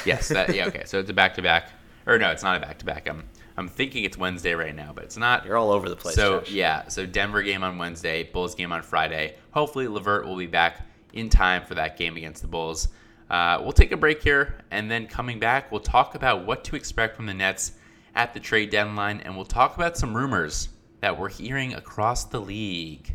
Yes, 0.05 0.29
that, 0.29 0.55
yeah, 0.55 0.67
okay. 0.69 0.83
So 0.87 0.99
it's 0.99 1.11
a 1.11 1.15
back 1.15 1.35
to 1.35 1.43
back, 1.43 1.71
or 2.07 2.19
no, 2.19 2.31
it's 2.31 2.43
not 2.43 2.57
a 2.57 2.61
back 2.61 2.79
to 2.79 2.85
back. 2.85 3.09
I'm 3.09 3.25
I'm 3.57 3.69
thinking 3.69 4.05
it's 4.05 4.17
Wednesday 4.17 4.55
right 4.55 4.75
now, 4.75 4.93
but 4.95 5.05
it's 5.05 5.17
not. 5.17 5.45
You're 5.45 5.57
all 5.57 5.71
over 5.71 5.89
the 5.89 5.97
place. 5.97 6.15
So 6.15 6.41
Josh. 6.41 6.51
yeah, 6.51 6.89
so 6.89 7.07
Denver 7.07 7.43
game 7.43 7.63
on 7.63 7.79
Wednesday, 7.79 8.25
Bulls 8.25 8.55
game 8.55 8.73
on 8.73 8.83
Friday. 8.83 9.37
Hopefully, 9.51 9.89
LeVert 9.89 10.27
will 10.27 10.37
be 10.37 10.47
back 10.47 10.87
in 11.13 11.29
time 11.29 11.65
for 11.65 11.75
that 11.75 11.97
game 11.97 12.17
against 12.17 12.43
the 12.43 12.49
Bulls. 12.49 12.89
Uh, 13.29 13.59
we'll 13.63 13.73
take 13.73 13.93
a 13.93 13.97
break 13.97 14.23
here, 14.23 14.57
and 14.71 14.91
then 14.91 15.07
coming 15.07 15.39
back, 15.39 15.71
we'll 15.71 15.81
talk 15.81 16.15
about 16.15 16.47
what 16.47 16.65
to 16.65 16.77
expect 16.77 17.17
from 17.17 17.27
the 17.27 17.35
Nets 17.35 17.73
at 18.15 18.35
the 18.35 18.41
trade 18.41 18.71
deadline, 18.71 19.21
and 19.21 19.35
we'll 19.35 19.45
talk 19.45 19.77
about 19.77 19.97
some 19.97 20.15
rumors 20.15 20.69
that 21.01 21.19
we're 21.19 21.31
hearing 21.31 21.75
across 21.75 22.25
the 22.25 22.41
league. 22.41 23.15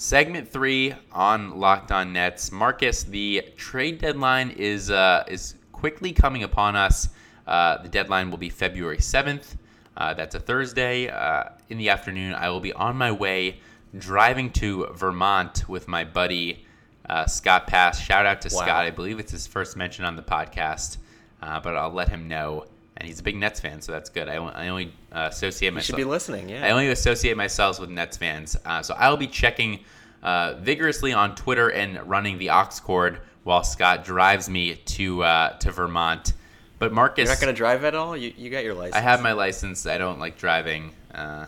Segment 0.00 0.48
three 0.48 0.94
on 1.10 1.58
Locked 1.58 1.90
On 1.90 2.12
Nets. 2.12 2.52
Marcus, 2.52 3.02
the 3.02 3.42
trade 3.56 3.98
deadline 3.98 4.50
is 4.50 4.92
uh, 4.92 5.24
is 5.26 5.56
quickly 5.72 6.12
coming 6.12 6.44
upon 6.44 6.76
us. 6.76 7.08
Uh, 7.48 7.82
the 7.82 7.88
deadline 7.88 8.30
will 8.30 8.38
be 8.38 8.48
February 8.48 9.00
seventh. 9.00 9.56
Uh, 9.96 10.14
that's 10.14 10.36
a 10.36 10.38
Thursday 10.38 11.08
uh, 11.08 11.46
in 11.68 11.78
the 11.78 11.88
afternoon. 11.88 12.32
I 12.34 12.48
will 12.48 12.60
be 12.60 12.72
on 12.74 12.94
my 12.94 13.10
way 13.10 13.58
driving 13.98 14.50
to 14.52 14.86
Vermont 14.94 15.68
with 15.68 15.88
my 15.88 16.04
buddy 16.04 16.64
uh, 17.10 17.26
Scott 17.26 17.66
Pass. 17.66 18.00
Shout 18.00 18.24
out 18.24 18.40
to 18.42 18.54
wow. 18.54 18.62
Scott. 18.62 18.84
I 18.84 18.90
believe 18.90 19.18
it's 19.18 19.32
his 19.32 19.48
first 19.48 19.76
mention 19.76 20.04
on 20.04 20.14
the 20.14 20.22
podcast, 20.22 20.98
uh, 21.42 21.58
but 21.58 21.74
I'll 21.74 21.90
let 21.90 22.08
him 22.08 22.28
know 22.28 22.66
and 22.98 23.06
he's 23.06 23.20
a 23.20 23.22
big 23.22 23.36
Nets 23.36 23.60
fan, 23.60 23.80
so 23.80 23.92
that's 23.92 24.10
good. 24.10 24.28
I, 24.28 24.34
I 24.34 24.68
only 24.68 24.92
uh, 25.12 25.28
associate 25.30 25.72
myself. 25.72 25.88
You 25.88 26.02
should 26.02 26.08
be 26.08 26.10
listening. 26.10 26.48
Yeah. 26.48 26.66
I 26.66 26.70
only 26.70 26.88
associate 26.88 27.36
myself 27.36 27.80
with 27.80 27.90
Nets 27.90 28.16
fans, 28.16 28.56
uh, 28.64 28.82
so 28.82 28.94
I'll 28.98 29.16
be 29.16 29.28
checking 29.28 29.80
uh, 30.22 30.54
vigorously 30.54 31.12
on 31.12 31.36
Twitter 31.36 31.70
and 31.70 32.02
running 32.08 32.38
the 32.38 32.50
aux 32.50 32.68
cord 32.82 33.20
while 33.44 33.62
Scott 33.62 34.04
drives 34.04 34.48
me 34.48 34.74
to 34.74 35.22
uh, 35.22 35.50
to 35.58 35.70
Vermont. 35.70 36.32
But 36.80 36.92
Marcus, 36.92 37.24
you're 37.24 37.34
not 37.34 37.40
going 37.40 37.54
to 37.54 37.56
drive 37.56 37.84
at 37.84 37.94
all. 37.94 38.16
You 38.16 38.32
you 38.36 38.50
got 38.50 38.64
your 38.64 38.74
license. 38.74 38.96
I 38.96 39.00
have 39.00 39.22
my 39.22 39.32
license. 39.32 39.86
I 39.86 39.96
don't 39.96 40.18
like 40.18 40.36
driving. 40.36 40.92
Uh, 41.14 41.46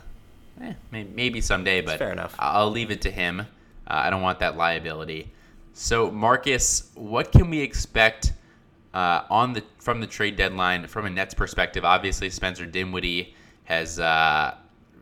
eh, 0.63 0.73
maybe 0.93 1.41
someday, 1.41 1.81
but 1.81 1.99
fair 1.99 2.13
enough. 2.13 2.35
I'll 2.39 2.71
leave 2.71 2.93
it 2.93 3.03
to 3.03 3.11
him. 3.11 3.41
Uh, 3.41 3.45
I 3.87 4.11
don't 4.11 4.23
want 4.23 4.39
that 4.39 4.57
liability. 4.57 5.33
So 5.73 6.11
Marcus, 6.13 6.91
what 6.95 7.33
can 7.33 7.51
we 7.51 7.61
expect? 7.61 8.35
Uh, 8.95 9.23
on 9.31 9.53
the 9.53 9.63
from 9.79 10.01
the 10.01 10.07
trade 10.07 10.37
deadline 10.37 10.87
from 10.87 11.07
a 11.07 11.11
Nets 11.11 11.35
perspective. 11.35 11.85
Obviously, 11.85 12.31
Spencer 12.31 12.67
Dinwiddie 12.67 13.35
has 13.65 13.99
uh, 13.99 14.55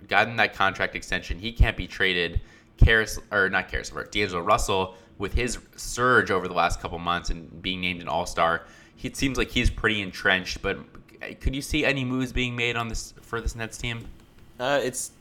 gotten 0.08 0.36
that 0.36 0.54
contract 0.54 0.94
extension. 0.94 1.38
He 1.38 1.52
can't 1.52 1.76
be 1.76 1.86
traded. 1.86 2.40
Caris 2.76 3.18
or 3.32 3.48
not 3.48 3.72
LeVert, 3.72 4.12
D'Angelo 4.12 4.40
Russell 4.40 4.94
with 5.18 5.34
his 5.34 5.58
surge 5.76 6.30
over 6.30 6.46
the 6.46 6.54
last 6.54 6.80
couple 6.80 6.98
months 6.98 7.30
and 7.30 7.60
being 7.60 7.80
named 7.80 8.00
an 8.00 8.08
All 8.08 8.24
Star. 8.24 8.62
It 9.02 9.16
seems 9.16 9.36
like 9.36 9.50
he's 9.50 9.68
pretty 9.68 10.00
entrenched. 10.00 10.62
But 10.62 10.78
could 11.40 11.54
you 11.54 11.62
see 11.62 11.84
any 11.84 12.04
moves 12.04 12.32
being 12.32 12.54
made 12.54 12.76
on 12.76 12.88
this 12.88 13.14
for 13.20 13.40
this 13.40 13.56
Nets 13.56 13.78
team? 13.78 14.06
Uh, 14.60 14.80
it's 14.82 15.12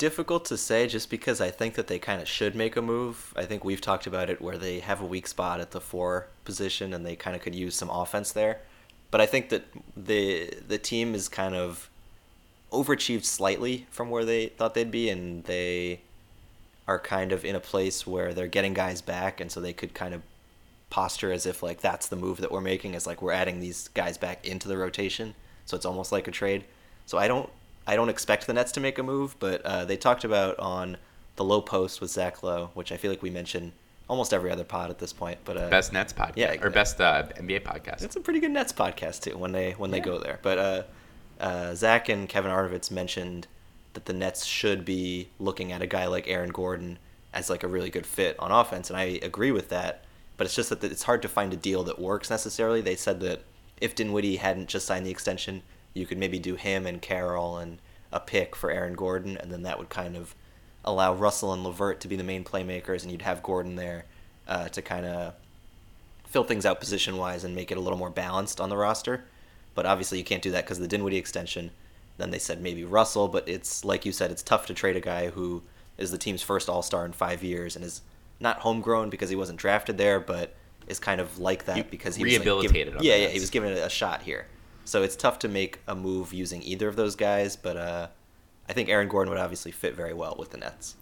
difficult 0.00 0.46
to 0.46 0.56
say 0.56 0.86
just 0.86 1.10
because 1.10 1.42
I 1.42 1.50
think 1.50 1.74
that 1.74 1.86
they 1.86 1.98
kind 1.98 2.22
of 2.22 2.26
should 2.26 2.54
make 2.54 2.74
a 2.74 2.80
move. 2.80 3.34
I 3.36 3.44
think 3.44 3.66
we've 3.66 3.82
talked 3.82 4.06
about 4.06 4.30
it 4.30 4.40
where 4.40 4.56
they 4.56 4.80
have 4.80 5.02
a 5.02 5.04
weak 5.04 5.28
spot 5.28 5.60
at 5.60 5.72
the 5.72 5.80
four 5.80 6.28
position 6.46 6.94
and 6.94 7.04
they 7.04 7.16
kind 7.16 7.36
of 7.36 7.42
could 7.42 7.54
use 7.54 7.74
some 7.74 7.90
offense 7.90 8.32
there. 8.32 8.62
But 9.10 9.20
I 9.20 9.26
think 9.26 9.50
that 9.50 9.64
the 9.94 10.54
the 10.66 10.78
team 10.78 11.14
is 11.14 11.28
kind 11.28 11.54
of 11.54 11.90
overachieved 12.72 13.24
slightly 13.24 13.86
from 13.90 14.08
where 14.08 14.24
they 14.24 14.46
thought 14.46 14.72
they'd 14.72 14.90
be 14.90 15.10
and 15.10 15.44
they 15.44 16.00
are 16.88 16.98
kind 16.98 17.30
of 17.30 17.44
in 17.44 17.54
a 17.54 17.60
place 17.60 18.06
where 18.06 18.32
they're 18.32 18.48
getting 18.48 18.72
guys 18.72 19.02
back 19.02 19.38
and 19.38 19.52
so 19.52 19.60
they 19.60 19.74
could 19.74 19.92
kind 19.92 20.14
of 20.14 20.22
posture 20.88 21.30
as 21.30 21.44
if 21.44 21.62
like 21.62 21.82
that's 21.82 22.08
the 22.08 22.16
move 22.16 22.38
that 22.38 22.50
we're 22.50 22.62
making 22.62 22.94
is 22.94 23.06
like 23.06 23.20
we're 23.20 23.32
adding 23.32 23.60
these 23.60 23.88
guys 23.88 24.16
back 24.16 24.46
into 24.46 24.66
the 24.66 24.78
rotation. 24.78 25.34
So 25.66 25.76
it's 25.76 25.84
almost 25.84 26.10
like 26.10 26.26
a 26.26 26.30
trade. 26.30 26.64
So 27.04 27.18
I 27.18 27.28
don't 27.28 27.50
I 27.90 27.96
don't 27.96 28.08
expect 28.08 28.46
the 28.46 28.52
Nets 28.52 28.70
to 28.72 28.80
make 28.80 28.98
a 28.98 29.02
move, 29.02 29.34
but 29.40 29.62
uh, 29.62 29.84
they 29.84 29.96
talked 29.96 30.22
about 30.22 30.56
on 30.60 30.96
the 31.34 31.42
Lowe 31.42 31.60
Post 31.60 32.00
with 32.00 32.08
Zach 32.12 32.40
Lowe, 32.40 32.70
which 32.74 32.92
I 32.92 32.96
feel 32.96 33.10
like 33.10 33.20
we 33.20 33.30
mention 33.30 33.72
almost 34.06 34.32
every 34.32 34.52
other 34.52 34.62
pod 34.62 34.90
at 34.90 35.00
this 35.00 35.12
point. 35.12 35.38
But 35.44 35.56
uh, 35.56 35.68
best 35.70 35.92
Nets 35.92 36.12
podcast, 36.12 36.34
yeah, 36.36 36.54
or 36.62 36.70
best 36.70 37.00
uh, 37.00 37.24
NBA 37.36 37.62
podcast. 37.62 38.04
It's 38.04 38.14
a 38.14 38.20
pretty 38.20 38.38
good 38.38 38.52
Nets 38.52 38.72
podcast 38.72 39.22
too 39.22 39.36
when 39.36 39.50
they 39.50 39.72
when 39.72 39.90
they 39.90 39.98
go 39.98 40.20
there. 40.20 40.38
But 40.40 40.58
uh, 40.58 40.82
uh, 41.40 41.74
Zach 41.74 42.08
and 42.08 42.28
Kevin 42.28 42.52
Arnovitz 42.52 42.92
mentioned 42.92 43.48
that 43.94 44.04
the 44.04 44.12
Nets 44.12 44.44
should 44.44 44.84
be 44.84 45.26
looking 45.40 45.72
at 45.72 45.82
a 45.82 45.88
guy 45.88 46.06
like 46.06 46.28
Aaron 46.28 46.50
Gordon 46.50 46.96
as 47.34 47.50
like 47.50 47.64
a 47.64 47.68
really 47.68 47.90
good 47.90 48.06
fit 48.06 48.36
on 48.38 48.52
offense, 48.52 48.88
and 48.88 48.96
I 48.96 49.18
agree 49.20 49.50
with 49.50 49.68
that. 49.70 50.04
But 50.36 50.44
it's 50.44 50.54
just 50.54 50.70
that 50.70 50.84
it's 50.84 51.02
hard 51.02 51.22
to 51.22 51.28
find 51.28 51.52
a 51.52 51.56
deal 51.56 51.82
that 51.82 51.98
works 51.98 52.30
necessarily. 52.30 52.82
They 52.82 52.94
said 52.94 53.18
that 53.22 53.42
if 53.80 53.96
Dinwiddie 53.96 54.36
hadn't 54.36 54.68
just 54.68 54.86
signed 54.86 55.04
the 55.04 55.10
extension, 55.10 55.62
you 55.94 56.06
could 56.06 56.18
maybe 56.18 56.38
do 56.38 56.54
him 56.54 56.86
and 56.86 57.00
Carroll 57.02 57.58
and 57.58 57.78
a 58.12 58.20
pick 58.20 58.56
for 58.56 58.70
Aaron 58.70 58.94
Gordon, 58.94 59.36
and 59.36 59.52
then 59.52 59.62
that 59.62 59.78
would 59.78 59.88
kind 59.88 60.16
of 60.16 60.34
allow 60.84 61.14
Russell 61.14 61.52
and 61.52 61.62
LeVert 61.62 62.00
to 62.00 62.08
be 62.08 62.16
the 62.16 62.24
main 62.24 62.44
playmakers, 62.44 63.02
and 63.02 63.10
you'd 63.10 63.22
have 63.22 63.42
Gordon 63.42 63.76
there 63.76 64.04
uh, 64.48 64.68
to 64.68 64.82
kind 64.82 65.06
of 65.06 65.34
fill 66.26 66.44
things 66.44 66.64
out 66.64 66.80
position 66.80 67.16
wise 67.16 67.44
and 67.44 67.54
make 67.54 67.70
it 67.70 67.76
a 67.76 67.80
little 67.80 67.98
more 67.98 68.10
balanced 68.10 68.60
on 68.60 68.68
the 68.68 68.76
roster. 68.76 69.24
But 69.74 69.86
obviously, 69.86 70.18
you 70.18 70.24
can't 70.24 70.42
do 70.42 70.50
that 70.52 70.64
because 70.64 70.78
the 70.78 70.88
Dinwiddie 70.88 71.16
extension. 71.16 71.70
Then 72.18 72.30
they 72.30 72.38
said 72.38 72.60
maybe 72.60 72.84
Russell, 72.84 73.28
but 73.28 73.48
it's 73.48 73.84
like 73.84 74.04
you 74.04 74.12
said, 74.12 74.30
it's 74.30 74.42
tough 74.42 74.66
to 74.66 74.74
trade 74.74 74.96
a 74.96 75.00
guy 75.00 75.30
who 75.30 75.62
is 75.96 76.10
the 76.10 76.18
team's 76.18 76.42
first 76.42 76.68
All 76.68 76.82
Star 76.82 77.04
in 77.06 77.12
five 77.12 77.42
years 77.42 77.76
and 77.76 77.84
is 77.84 78.02
not 78.40 78.58
homegrown 78.58 79.10
because 79.10 79.30
he 79.30 79.36
wasn't 79.36 79.58
drafted 79.58 79.96
there, 79.96 80.20
but 80.20 80.54
is 80.86 80.98
kind 80.98 81.20
of 81.20 81.38
like 81.38 81.64
that 81.66 81.76
he 81.76 81.82
because 81.82 82.16
he 82.16 82.24
rehabilitated. 82.24 82.94
Was 82.94 83.02
like, 83.02 83.08
yeah, 83.08 83.16
yeah, 83.16 83.28
he 83.28 83.40
was 83.40 83.50
given 83.50 83.72
a 83.72 83.88
shot 83.88 84.22
here. 84.22 84.46
So 84.90 85.04
it's 85.04 85.14
tough 85.14 85.38
to 85.40 85.48
make 85.48 85.78
a 85.86 85.94
move 85.94 86.34
using 86.34 86.64
either 86.64 86.88
of 86.88 86.96
those 86.96 87.14
guys, 87.14 87.54
but 87.54 87.76
uh, 87.76 88.08
I 88.68 88.72
think 88.72 88.88
Aaron 88.88 89.06
Gordon 89.06 89.32
would 89.32 89.40
obviously 89.40 89.70
fit 89.70 89.94
very 89.94 90.12
well 90.12 90.34
with 90.36 90.50
the 90.50 90.58
Nets. 90.58 90.96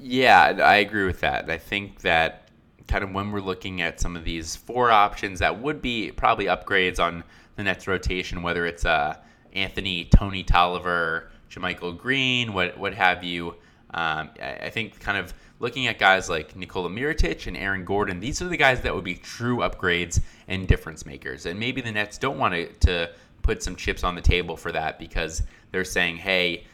Yeah, 0.00 0.58
I 0.64 0.76
agree 0.76 1.04
with 1.04 1.20
that. 1.20 1.50
I 1.50 1.58
think 1.58 2.00
that 2.00 2.48
kind 2.88 3.04
of 3.04 3.12
when 3.12 3.32
we're 3.32 3.42
looking 3.42 3.82
at 3.82 4.00
some 4.00 4.16
of 4.16 4.24
these 4.24 4.56
four 4.56 4.90
options 4.90 5.40
that 5.40 5.60
would 5.60 5.82
be 5.82 6.12
probably 6.12 6.46
upgrades 6.46 6.98
on 6.98 7.22
the 7.56 7.64
Nets 7.64 7.86
rotation, 7.86 8.42
whether 8.42 8.64
it's 8.64 8.86
uh, 8.86 9.18
Anthony, 9.52 10.06
Tony 10.06 10.42
Tolliver, 10.42 11.30
JaMychal 11.50 11.98
Green, 11.98 12.54
what 12.54 12.78
what 12.78 12.94
have 12.94 13.22
you. 13.22 13.54
Um, 13.92 14.30
I 14.40 14.70
think 14.70 14.98
kind 14.98 15.18
of 15.18 15.34
looking 15.58 15.88
at 15.88 15.98
guys 15.98 16.30
like 16.30 16.56
Nikola 16.56 16.88
Mirotic 16.88 17.46
and 17.46 17.56
Aaron 17.56 17.84
Gordon, 17.84 18.18
these 18.18 18.40
are 18.40 18.48
the 18.48 18.56
guys 18.56 18.80
that 18.80 18.94
would 18.94 19.04
be 19.04 19.14
true 19.14 19.58
upgrades 19.58 20.20
and 20.48 20.66
difference 20.66 21.04
makers. 21.04 21.44
And 21.46 21.60
maybe 21.60 21.82
the 21.82 21.92
Nets 21.92 22.18
don't 22.18 22.38
want 22.38 22.54
to, 22.54 22.66
to 22.86 23.10
put 23.46 23.62
some 23.62 23.76
chips 23.76 24.02
on 24.02 24.16
the 24.16 24.20
table 24.20 24.56
for 24.56 24.72
that 24.72 24.98
because 24.98 25.44
they're 25.70 25.84
saying, 25.84 26.16
hey, 26.16 26.64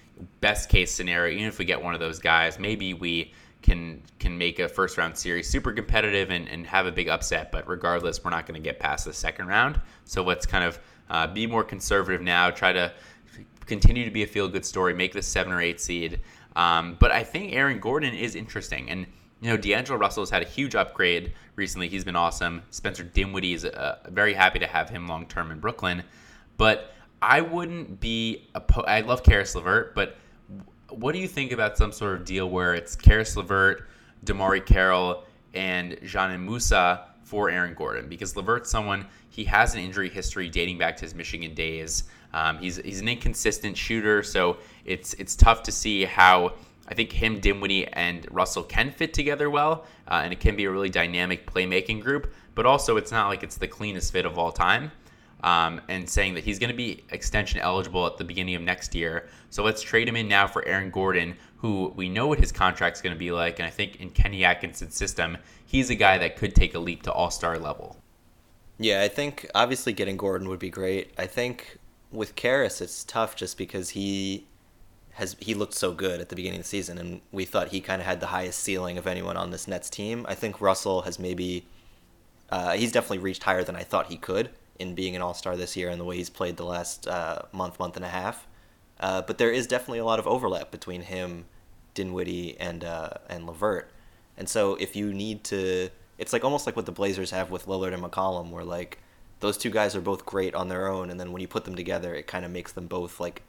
best 0.40 0.70
case 0.70 0.90
scenario, 0.90 1.34
even 1.34 1.46
if 1.46 1.58
we 1.58 1.66
get 1.66 1.80
one 1.80 1.94
of 1.94 2.00
those 2.00 2.18
guys, 2.18 2.58
maybe 2.58 2.94
we 2.94 3.32
can 3.60 4.02
can 4.18 4.36
make 4.36 4.58
a 4.58 4.68
first 4.68 4.98
round 4.98 5.16
series 5.16 5.48
super 5.48 5.72
competitive 5.72 6.30
and, 6.30 6.48
and 6.48 6.66
have 6.66 6.86
a 6.86 6.90
big 6.90 7.08
upset. 7.08 7.52
But 7.52 7.68
regardless, 7.68 8.24
we're 8.24 8.30
not 8.30 8.46
going 8.46 8.60
to 8.60 8.64
get 8.64 8.80
past 8.80 9.04
the 9.04 9.12
second 9.12 9.46
round. 9.46 9.80
So 10.04 10.24
let's 10.24 10.46
kind 10.46 10.64
of 10.64 10.80
uh, 11.10 11.26
be 11.28 11.46
more 11.46 11.62
conservative 11.62 12.22
now. 12.22 12.50
Try 12.50 12.72
to 12.72 12.92
continue 13.66 14.04
to 14.04 14.10
be 14.10 14.22
a 14.22 14.26
feel 14.26 14.48
good 14.48 14.64
story. 14.64 14.94
Make 14.94 15.12
the 15.12 15.22
seven 15.22 15.52
or 15.52 15.60
eight 15.60 15.80
seed. 15.80 16.20
Um, 16.56 16.96
but 16.98 17.12
I 17.12 17.22
think 17.22 17.52
Aaron 17.52 17.78
Gordon 17.78 18.14
is 18.14 18.34
interesting 18.34 18.90
and. 18.90 19.06
You 19.44 19.48
know, 19.48 19.56
D'Angelo 19.56 19.98
Russell 19.98 20.22
has 20.22 20.30
had 20.30 20.42
a 20.42 20.46
huge 20.46 20.76
upgrade 20.76 21.32
recently. 21.56 21.88
He's 21.88 22.04
been 22.04 22.14
awesome. 22.14 22.62
Spencer 22.70 23.02
Dinwiddie 23.02 23.54
is 23.54 23.64
uh, 23.64 23.98
very 24.08 24.34
happy 24.34 24.60
to 24.60 24.68
have 24.68 24.88
him 24.88 25.08
long 25.08 25.26
term 25.26 25.50
in 25.50 25.58
Brooklyn. 25.58 26.04
But 26.62 26.94
I 27.20 27.40
wouldn't 27.40 27.98
be. 27.98 28.46
Oppo- 28.54 28.86
I 28.86 29.00
love 29.00 29.24
Caris 29.24 29.56
LeVert, 29.56 29.96
but 29.96 30.16
what 30.90 31.10
do 31.10 31.18
you 31.18 31.26
think 31.26 31.50
about 31.50 31.76
some 31.76 31.90
sort 31.90 32.14
of 32.14 32.24
deal 32.24 32.48
where 32.48 32.72
it's 32.76 32.94
Caris 32.94 33.36
LeVert, 33.36 33.88
DeMarre 34.24 34.64
Carroll, 34.64 35.24
and 35.54 35.94
Dzanan 36.02 36.44
Musa 36.44 37.08
for 37.24 37.50
Aaron 37.50 37.74
Gordon? 37.74 38.08
Because 38.08 38.36
LeVert's 38.36 38.70
someone 38.70 39.06
he 39.28 39.42
has 39.42 39.74
an 39.74 39.80
injury 39.80 40.08
history 40.08 40.48
dating 40.48 40.78
back 40.78 40.96
to 40.98 41.04
his 41.04 41.16
Michigan 41.16 41.52
days. 41.52 42.04
Um, 42.32 42.58
he's 42.58 42.76
he's 42.76 43.00
an 43.00 43.08
inconsistent 43.08 43.76
shooter, 43.76 44.22
so 44.22 44.58
it's 44.84 45.14
it's 45.14 45.34
tough 45.34 45.64
to 45.64 45.72
see 45.72 46.04
how 46.04 46.52
I 46.86 46.94
think 46.94 47.10
him, 47.10 47.40
Dinwiddie, 47.40 47.88
and 47.88 48.24
Russell 48.30 48.62
can 48.62 48.92
fit 48.92 49.12
together 49.12 49.50
well, 49.50 49.84
uh, 50.06 50.20
and 50.22 50.32
it 50.32 50.38
can 50.38 50.54
be 50.54 50.66
a 50.66 50.70
really 50.70 50.90
dynamic 50.90 51.44
playmaking 51.44 52.02
group. 52.02 52.32
But 52.54 52.66
also, 52.66 52.98
it's 52.98 53.10
not 53.10 53.26
like 53.26 53.42
it's 53.42 53.56
the 53.56 53.66
cleanest 53.66 54.12
fit 54.12 54.26
of 54.26 54.38
all 54.38 54.52
time 54.52 54.92
um, 55.42 55.80
and 55.88 56.08
saying 56.08 56.34
that 56.34 56.44
he's 56.44 56.58
going 56.58 56.70
to 56.70 56.76
be 56.76 57.02
extension 57.10 57.60
eligible 57.60 58.06
at 58.06 58.16
the 58.16 58.24
beginning 58.24 58.54
of 58.54 58.62
next 58.62 58.94
year. 58.94 59.28
So 59.50 59.62
let's 59.64 59.82
trade 59.82 60.08
him 60.08 60.16
in 60.16 60.28
now 60.28 60.46
for 60.46 60.64
Aaron 60.66 60.90
Gordon, 60.90 61.36
who 61.56 61.92
we 61.96 62.08
know 62.08 62.28
what 62.28 62.38
his 62.38 62.52
contract's 62.52 63.00
going 63.00 63.14
to 63.14 63.18
be 63.18 63.32
like. 63.32 63.58
And 63.58 63.66
I 63.66 63.70
think 63.70 63.96
in 63.96 64.10
Kenny 64.10 64.44
Atkinson's 64.44 64.94
system, 64.94 65.38
he's 65.66 65.90
a 65.90 65.94
guy 65.94 66.18
that 66.18 66.36
could 66.36 66.54
take 66.54 66.74
a 66.74 66.78
leap 66.78 67.02
to 67.02 67.12
all 67.12 67.30
star 67.30 67.58
level. 67.58 67.96
Yeah, 68.78 69.02
I 69.02 69.08
think 69.08 69.48
obviously 69.54 69.92
getting 69.92 70.16
Gordon 70.16 70.48
would 70.48 70.58
be 70.58 70.70
great. 70.70 71.12
I 71.18 71.26
think 71.26 71.78
with 72.10 72.34
Caris, 72.36 72.80
it's 72.80 73.04
tough 73.04 73.36
just 73.36 73.58
because 73.58 73.90
he 73.90 74.46
has 75.14 75.36
he 75.40 75.54
looked 75.54 75.74
so 75.74 75.92
good 75.92 76.20
at 76.20 76.30
the 76.30 76.36
beginning 76.36 76.60
of 76.60 76.64
the 76.64 76.68
season, 76.68 76.98
and 76.98 77.20
we 77.32 77.44
thought 77.44 77.68
he 77.68 77.80
kind 77.80 78.00
of 78.00 78.06
had 78.06 78.20
the 78.20 78.26
highest 78.28 78.60
ceiling 78.60 78.96
of 78.96 79.06
anyone 79.06 79.36
on 79.36 79.50
this 79.50 79.68
Nets 79.68 79.90
team. 79.90 80.24
I 80.28 80.34
think 80.34 80.60
Russell 80.60 81.02
has 81.02 81.18
maybe 81.18 81.66
uh, 82.50 82.72
he's 82.72 82.92
definitely 82.92 83.18
reached 83.18 83.42
higher 83.42 83.62
than 83.62 83.76
I 83.76 83.82
thought 83.82 84.06
he 84.06 84.16
could 84.16 84.50
in 84.82 84.94
being 84.94 85.16
an 85.16 85.22
All 85.22 85.34
Star 85.34 85.56
this 85.56 85.76
year 85.76 85.88
and 85.88 85.98
the 85.98 86.04
way 86.04 86.16
he's 86.16 86.30
played 86.30 86.56
the 86.56 86.64
last 86.64 87.08
uh, 87.08 87.42
month, 87.52 87.78
month 87.78 87.96
and 87.96 88.04
a 88.04 88.08
half. 88.08 88.46
Uh, 89.00 89.22
but 89.22 89.38
there 89.38 89.50
is 89.50 89.66
definitely 89.66 89.98
a 89.98 90.04
lot 90.04 90.18
of 90.18 90.26
overlap 90.26 90.70
between 90.70 91.02
him, 91.02 91.46
Dinwiddie, 91.94 92.56
and 92.60 92.84
uh, 92.84 93.10
and 93.28 93.46
LeVert. 93.46 93.90
And 94.36 94.48
so 94.48 94.74
if 94.76 94.94
you 94.94 95.12
need 95.12 95.44
to, 95.44 95.88
it's 96.18 96.32
like 96.32 96.44
almost 96.44 96.66
like 96.66 96.76
what 96.76 96.86
the 96.86 96.92
Blazers 96.92 97.30
have 97.30 97.50
with 97.50 97.66
Lillard 97.66 97.94
and 97.94 98.02
McCollum, 98.02 98.50
where 98.50 98.64
like 98.64 98.98
those 99.40 99.58
two 99.58 99.70
guys 99.70 99.96
are 99.96 100.00
both 100.00 100.24
great 100.24 100.54
on 100.54 100.68
their 100.68 100.86
own, 100.86 101.10
and 101.10 101.18
then 101.18 101.32
when 101.32 101.40
you 101.40 101.48
put 101.48 101.64
them 101.64 101.74
together, 101.74 102.14
it 102.14 102.26
kind 102.26 102.44
of 102.44 102.50
makes 102.50 102.72
them 102.72 102.86
both 102.86 103.18
like 103.18 103.42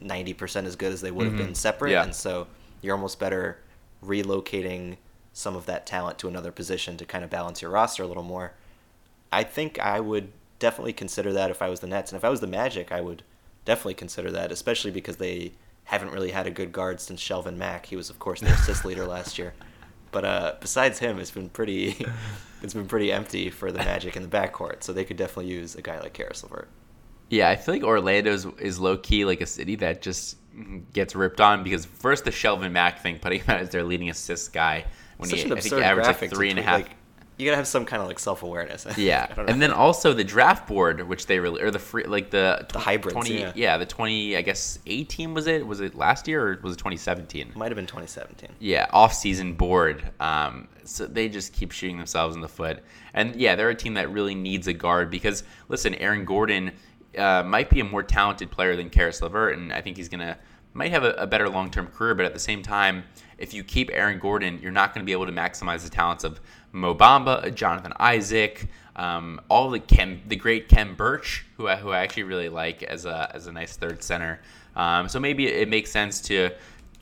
ninety 0.00 0.32
percent 0.32 0.66
as 0.66 0.76
good 0.76 0.92
as 0.92 1.00
they 1.00 1.10
would 1.10 1.26
have 1.26 1.34
mm-hmm. 1.34 1.46
been 1.46 1.54
separate. 1.54 1.92
Yeah. 1.92 2.04
And 2.04 2.14
so 2.14 2.46
you're 2.80 2.94
almost 2.94 3.18
better 3.18 3.58
relocating 4.04 4.96
some 5.32 5.54
of 5.54 5.66
that 5.66 5.86
talent 5.86 6.18
to 6.18 6.28
another 6.28 6.50
position 6.50 6.96
to 6.96 7.04
kind 7.04 7.24
of 7.24 7.30
balance 7.30 7.60
your 7.60 7.70
roster 7.70 8.02
a 8.02 8.06
little 8.06 8.22
more. 8.22 8.52
I 9.30 9.44
think 9.44 9.78
I 9.78 10.00
would 10.00 10.32
definitely 10.58 10.92
consider 10.92 11.32
that 11.32 11.50
if 11.50 11.62
I 11.62 11.68
was 11.68 11.80
the 11.80 11.86
Nets. 11.86 12.12
And 12.12 12.18
if 12.18 12.24
I 12.24 12.28
was 12.28 12.40
the 12.40 12.46
Magic, 12.46 12.92
I 12.92 13.00
would 13.00 13.22
definitely 13.64 13.94
consider 13.94 14.30
that, 14.32 14.52
especially 14.52 14.90
because 14.90 15.16
they 15.16 15.52
haven't 15.84 16.10
really 16.10 16.30
had 16.30 16.46
a 16.46 16.50
good 16.50 16.72
guard 16.72 17.00
since 17.00 17.20
Shelvin 17.20 17.56
Mack. 17.56 17.86
He 17.86 17.96
was, 17.96 18.10
of 18.10 18.18
course, 18.18 18.40
their 18.40 18.54
assist 18.54 18.84
leader 18.84 19.06
last 19.06 19.38
year. 19.38 19.54
But 20.10 20.24
uh, 20.24 20.54
besides 20.60 20.98
him, 20.98 21.18
it's 21.18 21.30
been 21.30 21.48
pretty, 21.48 22.06
it's 22.62 22.74
been 22.74 22.86
pretty 22.86 23.12
empty 23.12 23.50
for 23.50 23.70
the 23.72 23.78
Magic 23.78 24.16
in 24.16 24.22
the 24.22 24.28
backcourt. 24.28 24.82
So 24.82 24.92
they 24.92 25.04
could 25.04 25.16
definitely 25.16 25.52
use 25.52 25.74
a 25.74 25.82
guy 25.82 26.00
like 26.00 26.14
Caris 26.14 26.42
LeVert. 26.42 26.68
Yeah, 27.30 27.50
I 27.50 27.56
feel 27.56 27.74
like 27.74 27.84
Orlando 27.84 28.32
is 28.32 28.80
low 28.80 28.96
key 28.96 29.24
like 29.24 29.40
a 29.42 29.46
city 29.46 29.76
that 29.76 30.00
just 30.00 30.36
gets 30.92 31.14
ripped 31.14 31.40
on 31.40 31.62
because 31.62 31.84
first 31.84 32.24
the 32.24 32.30
Shelvin 32.30 32.72
Mack 32.72 33.02
thing, 33.02 33.18
putting 33.18 33.40
him 33.40 33.50
as 33.50 33.70
their 33.70 33.84
leading 33.84 34.08
assist 34.10 34.52
guy 34.52 34.86
when 35.18 35.28
Such 35.28 35.40
he 35.40 35.52
I 35.52 35.60
think 35.60 35.74
he 35.74 35.82
averaged 35.82 36.20
like 36.20 36.30
three 36.30 36.50
and 36.50 36.58
a 36.58 36.62
half. 36.62 36.82
Like, 36.82 36.96
you 37.38 37.46
gotta 37.46 37.56
have 37.56 37.68
some 37.68 37.84
kind 37.84 38.02
of 38.02 38.08
like 38.08 38.18
self 38.18 38.42
awareness. 38.42 38.86
Yeah, 38.98 39.32
and 39.46 39.62
then 39.62 39.70
also 39.70 40.12
the 40.12 40.24
draft 40.24 40.66
board, 40.66 41.06
which 41.06 41.26
they 41.26 41.38
really 41.38 41.62
or 41.62 41.70
the 41.70 41.78
free 41.78 42.04
like 42.04 42.30
the 42.30 42.66
the 42.72 42.78
hybrids. 42.80 43.28
Yeah. 43.28 43.52
yeah, 43.54 43.76
the 43.78 43.86
twenty. 43.86 44.36
I 44.36 44.42
guess 44.42 44.80
eighteen 44.86 45.34
was 45.34 45.46
it? 45.46 45.64
Was 45.64 45.80
it 45.80 45.94
last 45.94 46.26
year 46.26 46.48
or 46.48 46.58
was 46.62 46.74
it 46.74 46.78
twenty 46.78 46.96
seventeen? 46.96 47.52
Might 47.54 47.70
have 47.70 47.76
been 47.76 47.86
twenty 47.86 48.08
seventeen. 48.08 48.50
Yeah, 48.58 48.86
off 48.92 49.14
season 49.14 49.54
board. 49.54 50.10
Um, 50.18 50.66
so 50.82 51.06
they 51.06 51.28
just 51.28 51.52
keep 51.52 51.70
shooting 51.70 51.96
themselves 51.96 52.34
in 52.34 52.40
the 52.40 52.48
foot. 52.48 52.82
And 53.14 53.36
yeah, 53.36 53.54
they're 53.54 53.70
a 53.70 53.74
team 53.74 53.94
that 53.94 54.10
really 54.10 54.34
needs 54.34 54.66
a 54.66 54.72
guard 54.72 55.08
because 55.10 55.44
listen, 55.68 55.94
Aaron 55.94 56.24
Gordon 56.24 56.72
uh, 57.16 57.44
might 57.44 57.70
be 57.70 57.80
a 57.80 57.84
more 57.84 58.02
talented 58.02 58.50
player 58.50 58.74
than 58.74 58.90
Caris 58.90 59.22
LeVert, 59.22 59.56
and 59.56 59.72
I 59.72 59.80
think 59.80 59.96
he's 59.96 60.08
gonna 60.08 60.36
might 60.74 60.90
have 60.90 61.04
a, 61.04 61.12
a 61.12 61.26
better 61.26 61.48
long 61.48 61.70
term 61.70 61.86
career. 61.86 62.14
But 62.14 62.26
at 62.26 62.34
the 62.34 62.40
same 62.40 62.62
time, 62.62 63.04
if 63.38 63.54
you 63.54 63.64
keep 63.64 63.90
Aaron 63.92 64.18
Gordon, 64.18 64.58
you're 64.60 64.72
not 64.72 64.92
going 64.92 65.02
to 65.02 65.06
be 65.06 65.12
able 65.12 65.26
to 65.26 65.32
maximize 65.32 65.84
the 65.84 65.90
talents 65.90 66.24
of 66.24 66.40
Mo 66.72 66.94
Bamba, 66.94 67.54
Jonathan 67.54 67.92
Isaac, 67.98 68.66
um, 68.96 69.40
all 69.48 69.70
the 69.70 69.80
the 70.26 70.36
great 70.36 70.68
Khem 70.68 70.94
Birch, 70.94 71.46
who 71.56 71.68
I, 71.68 71.76
who 71.76 71.90
I 71.90 71.98
actually 71.98 72.24
really 72.24 72.48
like 72.48 72.82
as 72.82 73.04
a 73.04 73.30
as 73.34 73.46
a 73.46 73.52
nice 73.52 73.76
third 73.76 74.02
center. 74.02 74.40
Um, 74.76 75.08
so 75.08 75.18
maybe 75.18 75.46
it 75.46 75.68
makes 75.68 75.90
sense 75.90 76.20
to 76.22 76.50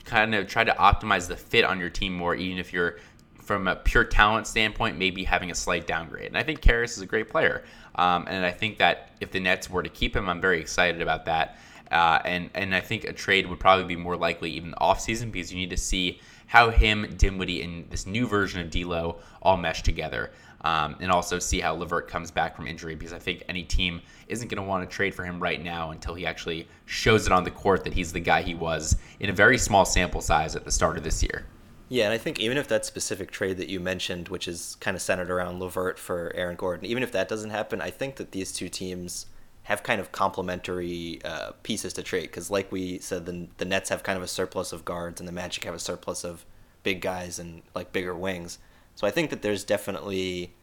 kind 0.05 0.33
of 0.33 0.47
try 0.47 0.63
to 0.63 0.71
optimize 0.73 1.27
the 1.27 1.35
fit 1.35 1.65
on 1.65 1.79
your 1.79 1.89
team 1.89 2.13
more, 2.13 2.33
even 2.35 2.57
if 2.57 2.71
you're 2.71 2.97
from 3.35 3.67
a 3.67 3.75
pure 3.75 4.03
talent 4.03 4.45
standpoint, 4.45 4.97
maybe 4.97 5.23
having 5.23 5.51
a 5.51 5.55
slight 5.55 5.87
downgrade. 5.87 6.27
And 6.27 6.37
I 6.37 6.43
think 6.43 6.61
Caris 6.61 6.97
is 6.97 7.01
a 7.01 7.05
great 7.05 7.29
player. 7.29 7.63
Um, 7.95 8.25
and 8.27 8.45
I 8.45 8.51
think 8.51 8.77
that 8.79 9.11
if 9.21 9.31
the 9.31 9.39
Nets 9.39 9.69
were 9.69 9.81
to 9.81 9.89
keep 9.89 10.15
him, 10.15 10.29
I'm 10.29 10.41
very 10.41 10.59
excited 10.59 11.01
about 11.01 11.25
that. 11.25 11.57
Uh, 11.91 12.19
and 12.25 12.49
and 12.53 12.75
I 12.75 12.81
think 12.81 13.05
a 13.05 13.13
trade 13.13 13.47
would 13.47 13.59
probably 13.59 13.85
be 13.85 13.95
more 13.95 14.17
likely 14.17 14.51
even 14.51 14.73
off 14.77 14.99
season 14.99 15.31
because 15.31 15.53
you 15.53 15.57
need 15.57 15.69
to 15.69 15.77
see 15.77 16.19
how 16.47 16.69
him, 16.69 17.13
Dinwiddie, 17.17 17.61
and 17.61 17.89
this 17.89 18.07
new 18.07 18.27
version 18.27 18.61
of 18.61 18.69
D'Lo 18.71 19.19
all 19.41 19.57
mesh 19.57 19.83
together. 19.83 20.31
Um, 20.61 20.95
and 20.99 21.11
also 21.11 21.37
see 21.37 21.59
how 21.59 21.75
LeVert 21.75 22.07
comes 22.07 22.31
back 22.31 22.55
from 22.55 22.65
injury 22.65 22.95
because 22.95 23.13
I 23.13 23.19
think 23.19 23.43
any 23.47 23.63
team 23.63 24.01
isn't 24.27 24.47
going 24.47 24.61
to 24.61 24.67
want 24.67 24.89
to 24.89 24.93
trade 24.93 25.13
for 25.13 25.23
him 25.23 25.39
right 25.39 25.63
now 25.63 25.91
until 25.91 26.15
he 26.15 26.25
actually 26.25 26.67
shows 26.87 27.27
it 27.27 27.31
on 27.31 27.43
the 27.43 27.51
court 27.51 27.83
that 27.83 27.93
he's 27.93 28.11
the 28.11 28.19
guy 28.19 28.41
he 28.41 28.55
was 28.55 28.97
in 29.19 29.29
a 29.29 29.33
very 29.33 29.59
small 29.59 29.85
sample 29.85 30.19
size 30.19 30.55
at 30.55 30.65
the 30.65 30.71
start 30.71 30.97
of 30.97 31.03
this 31.03 31.21
year. 31.21 31.45
Yeah, 31.89 32.05
and 32.05 32.13
I 32.13 32.17
think 32.17 32.39
even 32.39 32.57
if 32.57 32.67
that 32.67 32.85
specific 32.85 33.31
trade 33.31 33.57
that 33.57 33.69
you 33.69 33.79
mentioned, 33.79 34.29
which 34.29 34.47
is 34.47 34.75
kind 34.79 34.95
of 34.95 35.01
centered 35.01 35.29
around 35.29 35.59
LeVert 35.59 35.97
for 35.99 36.33
Aaron 36.35 36.55
Gordon, 36.55 36.87
even 36.87 37.03
if 37.03 37.11
that 37.11 37.29
doesn't 37.29 37.51
happen, 37.51 37.79
I 37.79 37.91
think 37.91 38.15
that 38.15 38.31
these 38.31 38.51
two 38.51 38.67
teams 38.67 39.27
have 39.67 39.83
kind 39.83 39.99
of 39.99 40.13
complementary 40.13 41.19
uh, 41.25 41.51
pieces 41.61 41.91
to 41.91 42.01
trade 42.01 42.21
because, 42.21 42.49
like 42.49 42.71
we 42.71 42.99
said, 42.99 43.25
the 43.25 43.47
the 43.57 43.65
Nets 43.65 43.89
have 43.89 44.01
kind 44.01 44.15
of 44.15 44.23
a 44.23 44.27
surplus 44.27 44.71
of 44.71 44.85
guards, 44.85 45.19
and 45.19 45.27
the 45.27 45.33
Magic 45.33 45.65
have 45.65 45.75
a 45.75 45.79
surplus 45.79 46.23
of 46.23 46.45
big 46.83 47.01
guys 47.01 47.37
and 47.37 47.63
like 47.75 47.91
bigger 47.91 48.15
wings. 48.15 48.59
So 48.95 49.05
I 49.05 49.11
think 49.11 49.29
that 49.29 49.41
there's 49.41 49.65
definitely, 49.65 50.53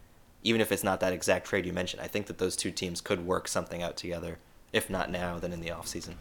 even 0.42 0.62
if 0.62 0.72
it's 0.72 0.82
not 0.82 1.00
that 1.00 1.12
exact 1.12 1.46
trade 1.46 1.66
you 1.66 1.72
mentioned, 1.74 2.00
I 2.00 2.06
think 2.06 2.26
that 2.28 2.38
those 2.38 2.56
two 2.56 2.70
teams 2.70 3.02
could 3.02 3.26
work 3.26 3.46
something 3.46 3.82
out 3.82 3.98
together. 3.98 4.38
If 4.72 4.88
not 4.88 5.10
now, 5.10 5.38
then 5.38 5.52
in 5.52 5.60
the 5.60 5.70
off 5.70 5.86
season. 5.86 6.16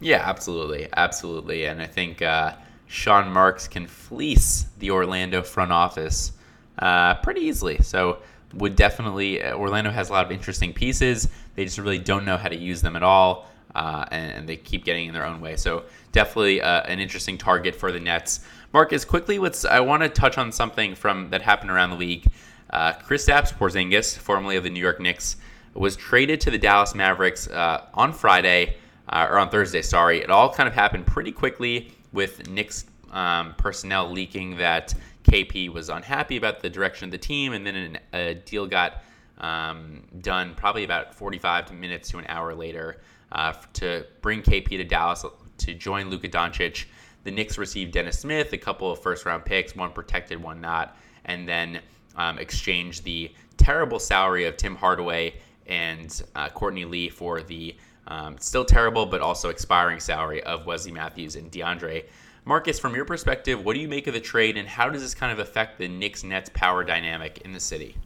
Yeah, 0.00 0.22
absolutely, 0.24 0.88
absolutely, 0.96 1.66
and 1.66 1.80
I 1.80 1.86
think 1.86 2.22
uh, 2.22 2.56
Sean 2.88 3.32
Marks 3.32 3.68
can 3.68 3.86
fleece 3.86 4.66
the 4.80 4.90
Orlando 4.90 5.42
front 5.42 5.70
office 5.70 6.32
uh, 6.80 7.14
pretty 7.22 7.42
easily. 7.42 7.78
So 7.78 8.18
would 8.54 8.76
definitely 8.76 9.42
uh, 9.42 9.56
Orlando 9.56 9.90
has 9.90 10.08
a 10.08 10.12
lot 10.12 10.24
of 10.24 10.32
interesting 10.32 10.72
pieces. 10.72 11.28
They 11.54 11.64
just 11.64 11.78
really 11.78 11.98
don't 11.98 12.24
know 12.24 12.36
how 12.36 12.48
to 12.48 12.56
use 12.56 12.80
them 12.80 12.96
at 12.96 13.02
all, 13.02 13.48
uh, 13.74 14.04
and, 14.10 14.32
and, 14.32 14.48
they 14.48 14.56
keep 14.56 14.84
getting 14.84 15.08
in 15.08 15.14
their 15.14 15.26
own 15.26 15.40
way. 15.40 15.56
So 15.56 15.84
definitely 16.12 16.62
uh, 16.62 16.82
an 16.82 16.98
interesting 16.98 17.36
target 17.36 17.74
for 17.74 17.92
the 17.92 18.00
Nets. 18.00 18.40
Marcus, 18.72 19.04
quickly, 19.04 19.38
let's. 19.38 19.64
I 19.64 19.80
want 19.80 20.02
to 20.02 20.08
touch 20.08 20.38
on 20.38 20.52
something 20.52 20.94
from 20.94 21.30
that 21.30 21.42
happened 21.42 21.70
around 21.70 21.90
the 21.90 21.96
league. 21.96 22.26
Uh, 22.70 22.92
Kristaps 22.94 23.52
Porzingis, 23.52 24.16
formerly 24.16 24.56
of 24.56 24.64
the 24.64 24.70
New 24.70 24.80
York 24.80 25.00
Knicks, 25.00 25.36
was 25.74 25.96
traded 25.96 26.40
to 26.42 26.50
the 26.50 26.58
Dallas 26.58 26.94
Mavericks 26.94 27.48
uh, 27.48 27.86
on 27.94 28.12
Friday 28.12 28.76
uh, 29.08 29.28
or 29.30 29.38
on 29.38 29.48
Thursday. 29.50 29.82
Sorry, 29.82 30.20
it 30.20 30.30
all 30.30 30.52
kind 30.52 30.68
of 30.68 30.74
happened 30.74 31.06
pretty 31.06 31.32
quickly 31.32 31.92
with 32.12 32.48
Knicks 32.48 32.86
um, 33.12 33.54
personnel 33.56 34.10
leaking 34.10 34.56
that 34.56 34.94
KP 35.26 35.72
was 35.72 35.88
unhappy 35.88 36.36
about 36.36 36.60
the 36.60 36.70
direction 36.70 37.06
of 37.06 37.10
the 37.10 37.18
team, 37.18 37.52
and 37.52 37.66
then 37.66 37.98
a 38.12 38.34
deal 38.34 38.66
got 38.66 39.02
um, 39.38 40.02
done 40.20 40.54
probably 40.54 40.84
about 40.84 41.14
45 41.14 41.72
minutes 41.72 42.10
to 42.10 42.18
an 42.18 42.24
hour 42.28 42.54
later 42.54 43.00
uh, 43.32 43.52
to 43.74 44.06
bring 44.22 44.42
KP 44.42 44.68
to 44.68 44.84
Dallas 44.84 45.24
to 45.58 45.74
join 45.74 46.10
Luka 46.10 46.28
Doncic. 46.28 46.86
The 47.24 47.30
Knicks 47.30 47.58
received 47.58 47.92
Dennis 47.92 48.20
Smith, 48.20 48.52
a 48.52 48.58
couple 48.58 48.90
of 48.90 49.02
first 49.02 49.26
round 49.26 49.44
picks, 49.44 49.74
one 49.74 49.92
protected, 49.92 50.40
one 50.40 50.60
not, 50.60 50.96
and 51.24 51.48
then 51.48 51.80
um, 52.14 52.38
exchanged 52.38 53.04
the 53.04 53.32
terrible 53.56 53.98
salary 53.98 54.44
of 54.44 54.56
Tim 54.56 54.76
Hardaway 54.76 55.34
and 55.66 56.22
uh, 56.36 56.48
Courtney 56.50 56.84
Lee 56.84 57.08
for 57.08 57.42
the 57.42 57.74
um, 58.08 58.38
still 58.38 58.64
terrible 58.64 59.04
but 59.04 59.20
also 59.20 59.48
expiring 59.48 59.98
salary 59.98 60.42
of 60.44 60.66
Wesley 60.66 60.92
Matthews 60.92 61.34
and 61.34 61.50
DeAndre. 61.50 62.04
Marcus, 62.48 62.78
from 62.78 62.94
your 62.94 63.04
perspective, 63.04 63.64
what 63.64 63.74
do 63.74 63.80
you 63.80 63.88
make 63.88 64.06
of 64.06 64.14
the 64.14 64.20
trade, 64.20 64.56
and 64.56 64.68
how 64.68 64.88
does 64.88 65.02
this 65.02 65.16
kind 65.16 65.32
of 65.32 65.40
affect 65.40 65.78
the 65.78 65.88
Knicks 65.88 66.22
Nets 66.22 66.48
power 66.54 66.84
dynamic 66.84 67.38
in 67.38 67.52
the 67.52 67.58
city? 67.58 67.96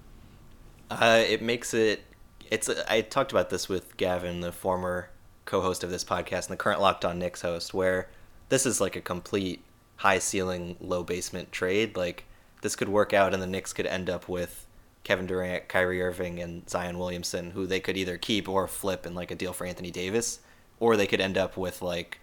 Uh, 0.90 1.22
it 1.29 1.42
makes 1.42 1.74
it. 1.74 2.03
It's. 2.50 2.70
I 2.88 3.03
talked 3.03 3.33
about 3.33 3.50
this 3.50 3.68
with 3.68 3.98
Gavin, 3.98 4.40
the 4.40 4.50
former 4.50 5.11
co-host 5.44 5.85
of 5.85 5.90
this 5.90 6.05
podcast 6.05 6.46
and 6.46 6.55
the 6.55 6.57
current 6.57 6.81
Locked 6.81 7.05
On 7.05 7.18
Knicks 7.18 7.42
host, 7.42 7.74
where 7.74 8.09
this 8.48 8.64
is 8.64 8.81
like 8.81 8.96
a 8.96 9.03
complete 9.03 9.62
high 9.96 10.18
ceiling, 10.18 10.74
low 10.81 11.03
basement 11.03 11.53
trade. 11.53 11.94
Like 11.94 12.24
this 12.62 12.76
could 12.76 12.88
work 12.88 13.12
out, 13.12 13.35
and 13.35 13.42
the 13.42 13.46
Knicks 13.46 13.74
could 13.74 13.87
end 13.87 14.09
up 14.09 14.26
with 14.26 14.66
Kevin 15.05 15.26
Durant, 15.26 15.68
Kyrie 15.68 16.00
Irving, 16.00 16.40
and 16.40 16.68
Zion 16.68 16.98
Williamson, 16.98 17.50
who 17.50 17.66
they 17.66 17.79
could 17.79 17.98
either 17.98 18.16
keep 18.16 18.48
or 18.48 18.66
flip 18.66 19.05
in 19.05 19.14
like 19.14 19.31
a 19.31 19.35
deal 19.35 19.53
for 19.53 19.66
Anthony 19.66 19.90
Davis, 19.90 20.40
or 20.79 20.96
they 20.96 21.07
could 21.07 21.20
end 21.20 21.37
up 21.37 21.59
with 21.59 21.83
like 21.83 22.20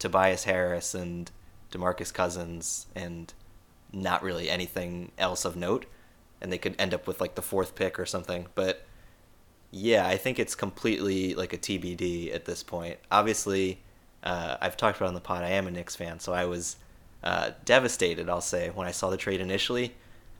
Tobias 0.00 0.42
Harris 0.42 0.96
and 0.96 1.30
DeMarcus 1.70 2.12
Cousins 2.12 2.86
and 2.94 3.32
not 3.92 4.22
really 4.22 4.48
anything 4.48 5.12
else 5.18 5.44
of 5.44 5.56
note, 5.56 5.86
and 6.40 6.52
they 6.52 6.58
could 6.58 6.74
end 6.78 6.94
up 6.94 7.06
with 7.06 7.20
like 7.20 7.34
the 7.34 7.42
fourth 7.42 7.74
pick 7.74 7.98
or 7.98 8.06
something. 8.06 8.46
But 8.54 8.84
yeah, 9.70 10.06
I 10.06 10.16
think 10.16 10.38
it's 10.38 10.54
completely 10.54 11.34
like 11.34 11.52
a 11.52 11.58
TBD 11.58 12.34
at 12.34 12.44
this 12.44 12.62
point. 12.62 12.98
Obviously, 13.10 13.80
uh, 14.22 14.56
I've 14.60 14.76
talked 14.76 14.98
about 14.98 15.08
on 15.08 15.14
the 15.14 15.20
pod. 15.20 15.44
I 15.44 15.50
am 15.50 15.66
a 15.66 15.70
Knicks 15.70 15.96
fan, 15.96 16.20
so 16.20 16.32
I 16.32 16.44
was 16.44 16.76
uh, 17.22 17.50
devastated. 17.64 18.28
I'll 18.28 18.40
say 18.40 18.70
when 18.70 18.86
I 18.86 18.90
saw 18.90 19.10
the 19.10 19.16
trade 19.16 19.40
initially 19.40 19.94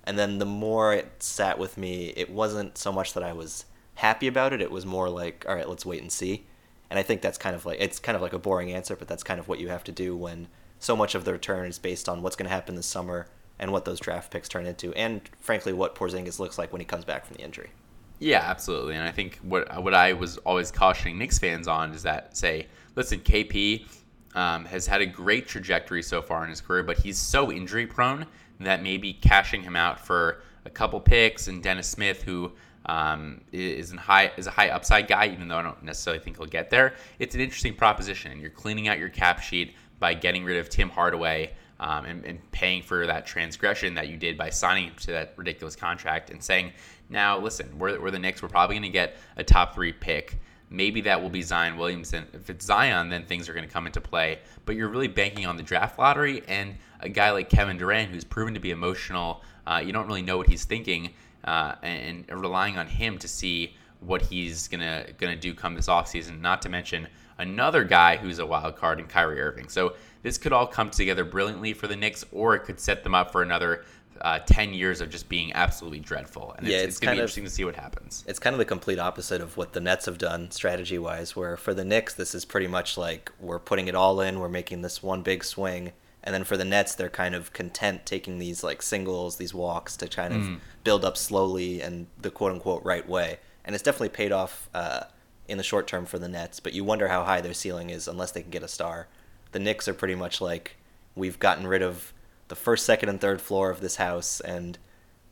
and 0.05 0.19
then 0.19 0.39
the 0.39 0.47
more 0.47 0.95
it 0.95 1.23
sat 1.23 1.59
with 1.59 1.77
me, 1.77 2.13
it 2.17 2.31
wasn't 2.31 2.79
so 2.79 2.93
much 2.93 3.13
that 3.13 3.23
I 3.23 3.33
was 3.33 3.67
happy 3.97 4.27
about 4.27 4.53
it. 4.53 4.63
It 4.63 4.71
was 4.71 4.87
more 4.87 5.11
like, 5.11 5.45
all 5.49 5.55
right, 5.55 5.69
let's 5.69 5.85
wait 5.85 6.01
and 6.01 6.11
see. 6.11 6.47
And 6.89 6.99
I 6.99 7.03
think 7.03 7.23
that's 7.23 7.39
kind 7.39 7.55
of 7.55 7.67
like 7.67 7.81
it's 7.81 7.99
kind 8.01 8.17
of 8.17 8.23
like 8.23 8.33
a 8.33 8.39
boring 8.39 8.73
answer, 8.73 8.97
but 8.97 9.07
that's 9.07 9.23
kind 9.23 9.39
of 9.39 9.47
what 9.47 9.61
you 9.61 9.69
have 9.69 9.85
to 9.85 9.93
do 9.93 10.17
when 10.17 10.49
so 10.81 10.97
much 10.97 11.15
of 11.15 11.25
the 11.25 11.33
return 11.33 11.69
is 11.69 11.79
based 11.79 12.09
on 12.09 12.23
what's 12.23 12.35
going 12.35 12.49
to 12.49 12.55
happen 12.55 12.75
this 12.75 12.87
summer 12.87 13.29
and 13.61 13.71
what 13.71 13.85
those 13.85 14.01
draft 14.01 14.33
picks 14.33 14.49
turn 14.49 14.67
into, 14.67 14.93
and 14.95 15.21
frankly, 15.39 15.73
what 15.73 15.95
Porzingis 15.95 16.41
looks 16.41 16.59
like 16.59 16.73
when 16.73 16.81
he 16.81 16.87
comes 16.87 17.05
back 17.05 17.27
from 17.27 17.37
the 17.37 17.43
injury. 17.43 17.71
Yeah, 18.19 18.41
absolutely. 18.41 18.97
And 18.97 19.05
I 19.05 19.13
think 19.13 19.39
what 19.43 19.83
what 19.83 19.95
I 19.95 20.13
was 20.13 20.39
always 20.39 20.71
cautioning 20.71 21.19
Knicks 21.19 21.39
fans 21.39 21.69
on 21.69 21.93
is 21.93 22.03
that 22.03 22.37
say, 22.37 22.67
listen, 22.97 23.21
KP 23.21 23.87
um, 24.35 24.65
has 24.65 24.87
had 24.87 25.01
a 25.01 25.07
great 25.07 25.47
trajectory 25.47 26.03
so 26.03 26.21
far 26.21 26.43
in 26.45 26.51
his 26.51 26.61
career, 26.61 26.83
but 26.83 26.99
he's 26.99 27.19
so 27.19 27.51
injury 27.53 27.87
prone 27.87 28.27
that 28.61 28.83
maybe 28.83 29.13
cashing 29.15 29.63
him 29.63 29.77
out 29.77 29.99
for 29.99 30.43
a 30.65 30.71
couple 30.71 31.01
picks 31.01 31.49
and 31.49 31.63
Dennis 31.63 31.89
Smith, 31.89 32.23
who 32.23 32.53
um, 32.87 33.41
is, 33.53 33.93
high, 33.93 34.31
is 34.37 34.47
a 34.47 34.51
high 34.51 34.69
upside 34.69 35.09
guy, 35.09 35.29
even 35.29 35.49
though 35.49 35.57
I 35.57 35.63
don't 35.63 35.83
necessarily 35.83 36.23
think 36.23 36.37
he'll 36.37 36.47
get 36.47 36.71
there. 36.71 36.95
It's 37.19 37.35
an 37.35 37.41
interesting 37.41 37.75
proposition. 37.75 38.33
and 38.33 38.41
You're 38.41 38.51
cleaning 38.51 38.89
out 38.89 38.99
your 38.99 39.09
cap 39.09 39.41
sheet 39.41 39.75
by 40.01 40.15
getting 40.15 40.45
rid 40.45 40.59
of 40.59 40.69
Tim 40.69 40.89
Hardaway 40.89 41.53
um, 41.79 42.05
and, 42.05 42.25
and, 42.25 42.51
paying 42.53 42.83
for 42.83 43.07
that 43.07 43.25
transgression 43.27 43.95
that 43.95 44.09
you 44.09 44.19
did 44.19 44.37
by 44.37 44.51
signing 44.51 44.93
to 44.97 45.13
that 45.13 45.33
ridiculous 45.37 45.75
contract 45.75 46.29
and 46.29 46.43
saying, 46.43 46.73
now 47.09 47.39
listen, 47.39 47.79
we're, 47.79 47.99
we're 48.01 48.11
the 48.11 48.19
Knicks. 48.19 48.43
We're 48.43 48.51
probably 48.51 48.75
going 48.77 48.83
to 48.83 48.91
get 48.91 49.17
a 49.37 49.45
top 49.45 49.75
three 49.75 49.93
pick. 49.93 50.39
Maybe 50.69 51.01
that 51.01 51.21
will 51.21 51.31
be 51.31 51.43
Zion 51.43 51.79
Williamson. 51.79 52.27
If 52.33 52.51
it's 52.51 52.67
Zion, 52.67 53.09
then 53.09 53.25
things 53.25 53.49
are 53.49 53.55
going 53.55 53.67
to 53.67 53.73
come 53.73 53.87
into 53.87 54.01
play. 54.01 54.41
But 54.67 54.77
you're 54.77 54.89
really 54.89 55.09
banking 55.09 55.47
on 55.47 55.57
the 55.57 55.63
draft 55.63 55.99
lottery 55.99 56.43
and 56.49 56.77
a 57.01 57.09
guy 57.09 57.31
like 57.31 57.49
Kevin 57.49 57.79
Durant, 57.79 58.11
who's 58.11 58.25
proven 58.25 58.55
to 58.55 58.61
be 58.61 58.71
emotional. 58.71 59.43
Uh, 59.67 59.83
you 59.85 59.93
don't 59.93 60.07
really 60.07 60.23
know 60.23 60.37
what 60.37 60.49
he's 60.49 60.65
thinking, 60.65 61.11
uh, 61.45 61.75
and, 61.83 62.25
and, 62.29 62.41
relying 62.41 62.77
on 62.77 62.87
him 62.87 63.19
to 63.19 63.27
see 63.27 63.75
what 64.01 64.23
he's 64.23 64.69
gonna 64.69 65.07
gonna 65.19 65.37
do 65.37 65.55
come 65.55 65.75
this 65.75 65.89
offseason. 65.89 66.41
Not 66.41 66.63
to 66.63 66.69
mention 66.69 67.09
another 67.39 67.85
guy 67.85 68.17
who's 68.17 68.39
a 68.39 68.47
wild 68.47 68.77
card 68.77 69.01
in 69.01 69.07
Kyrie 69.07 69.41
Irving. 69.41 69.69
So 69.69 69.95
this 70.23 70.39
could 70.39 70.53
all 70.53 70.67
come 70.67 70.91
together 70.91 71.25
brilliantly 71.25 71.73
for 71.73 71.87
the 71.87 71.97
Knicks, 71.97 72.25
or 72.33 72.55
it 72.55 72.61
could 72.61 72.79
set 72.79 73.03
them 73.03 73.15
up 73.15 73.33
for 73.33 73.43
another 73.43 73.85
uh, 74.21 74.39
10 74.41 74.75
years 74.75 75.01
of 75.01 75.09
just 75.09 75.29
being 75.29 75.53
absolutely 75.55 76.01
dreadful. 76.01 76.55
And 76.59 76.67
yeah, 76.67 76.77
it's, 76.77 76.85
it's, 76.85 76.93
it's 76.93 77.01
going 77.01 77.13
to 77.13 77.17
be 77.17 77.21
interesting 77.21 77.45
to 77.45 77.51
see 77.51 77.65
what 77.65 77.77
happens. 77.77 78.25
It's 78.27 78.39
kind 78.39 78.53
of 78.53 78.59
the 78.59 78.67
complete 78.67 78.99
opposite 78.99 79.41
of 79.41 79.57
what 79.57 79.73
the 79.73 79.81
Nets 79.81 80.07
have 80.07 80.19
done 80.19 80.51
strategy 80.51 80.99
wise, 80.99 81.35
where 81.35 81.57
for 81.57 81.73
the 81.73 81.85
Knicks, 81.85 82.15
this 82.15 82.35
is 82.35 82.45
pretty 82.45 82.67
much 82.67 82.99
like 82.99 83.33
we're 83.41 83.59
putting 83.59 83.89
it 83.89 83.95
all 83.95 84.21
in, 84.21 84.39
we're 84.39 84.49
making 84.49 84.83
this 84.83 85.03
one 85.03 85.23
big 85.23 85.43
swing. 85.43 85.93
And 86.23 86.35
then 86.35 86.45
for 86.45 86.59
the 86.59 86.67
Nets, 86.67 86.95
they're 86.95 87.09
kind 87.09 87.35
of 87.35 87.55
content 87.55 88.05
taking 88.05 88.39
these 88.39 88.63
like 88.63 88.83
singles, 88.83 89.37
these 89.37 89.55
walks 89.55 89.97
to 89.97 90.07
kind 90.07 90.35
of 90.35 90.43
mm. 90.43 90.61
build 90.85 91.03
up 91.03 91.17
slowly 91.17 91.81
and 91.81 92.07
the 92.21 92.31
quote 92.31 92.53
unquote 92.53 92.85
right 92.85 93.09
way. 93.09 93.39
And 93.71 93.75
it's 93.77 93.85
definitely 93.85 94.09
paid 94.09 94.33
off 94.33 94.69
uh, 94.75 95.05
in 95.47 95.57
the 95.57 95.63
short 95.63 95.87
term 95.87 96.05
for 96.05 96.19
the 96.19 96.27
Nets, 96.27 96.59
but 96.59 96.73
you 96.73 96.83
wonder 96.83 97.07
how 97.07 97.23
high 97.23 97.41
their 97.41 97.55
ceiling 97.55 97.89
is 97.89 98.09
unless 98.09 98.33
they 98.33 98.43
can 98.43 98.51
get 98.51 98.65
a 98.65 98.69
star. 98.69 99.07
The 99.53 99.61
Knicks 99.61 99.87
are 99.87 99.95
pretty 99.95 100.17
much 100.17 100.41
like 100.41 100.75
we've 101.15 101.39
gotten 101.39 101.69
rid 101.69 101.81
of 101.81 102.13
the 102.49 102.57
first, 102.57 102.85
second, 102.85 103.11
and 103.11 103.21
third 103.21 103.41
floor 103.41 103.71
of 103.71 103.81
this 103.81 103.95
house, 103.95 104.41
and 104.41 104.77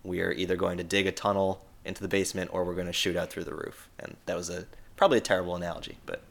we 0.05 0.21
are 0.21 0.31
either 0.31 0.55
going 0.55 0.79
to 0.79 0.85
dig 0.85 1.09
a 1.09 1.11
tunnel 1.11 1.67
into 1.85 2.01
the 2.01 2.07
basement 2.07 2.51
or 2.53 2.63
we're 2.63 2.77
going 2.77 2.87
to 2.87 2.93
shoot 2.93 3.17
out 3.17 3.29
through 3.29 3.43
the 3.43 3.55
roof. 3.57 3.89
And 3.99 4.17
that 4.27 4.37
was 4.37 4.51
a 4.51 4.67
probably 4.95 5.19
a 5.19 5.21
terrible 5.21 5.57
analogy, 5.57 5.99
but 6.07 6.23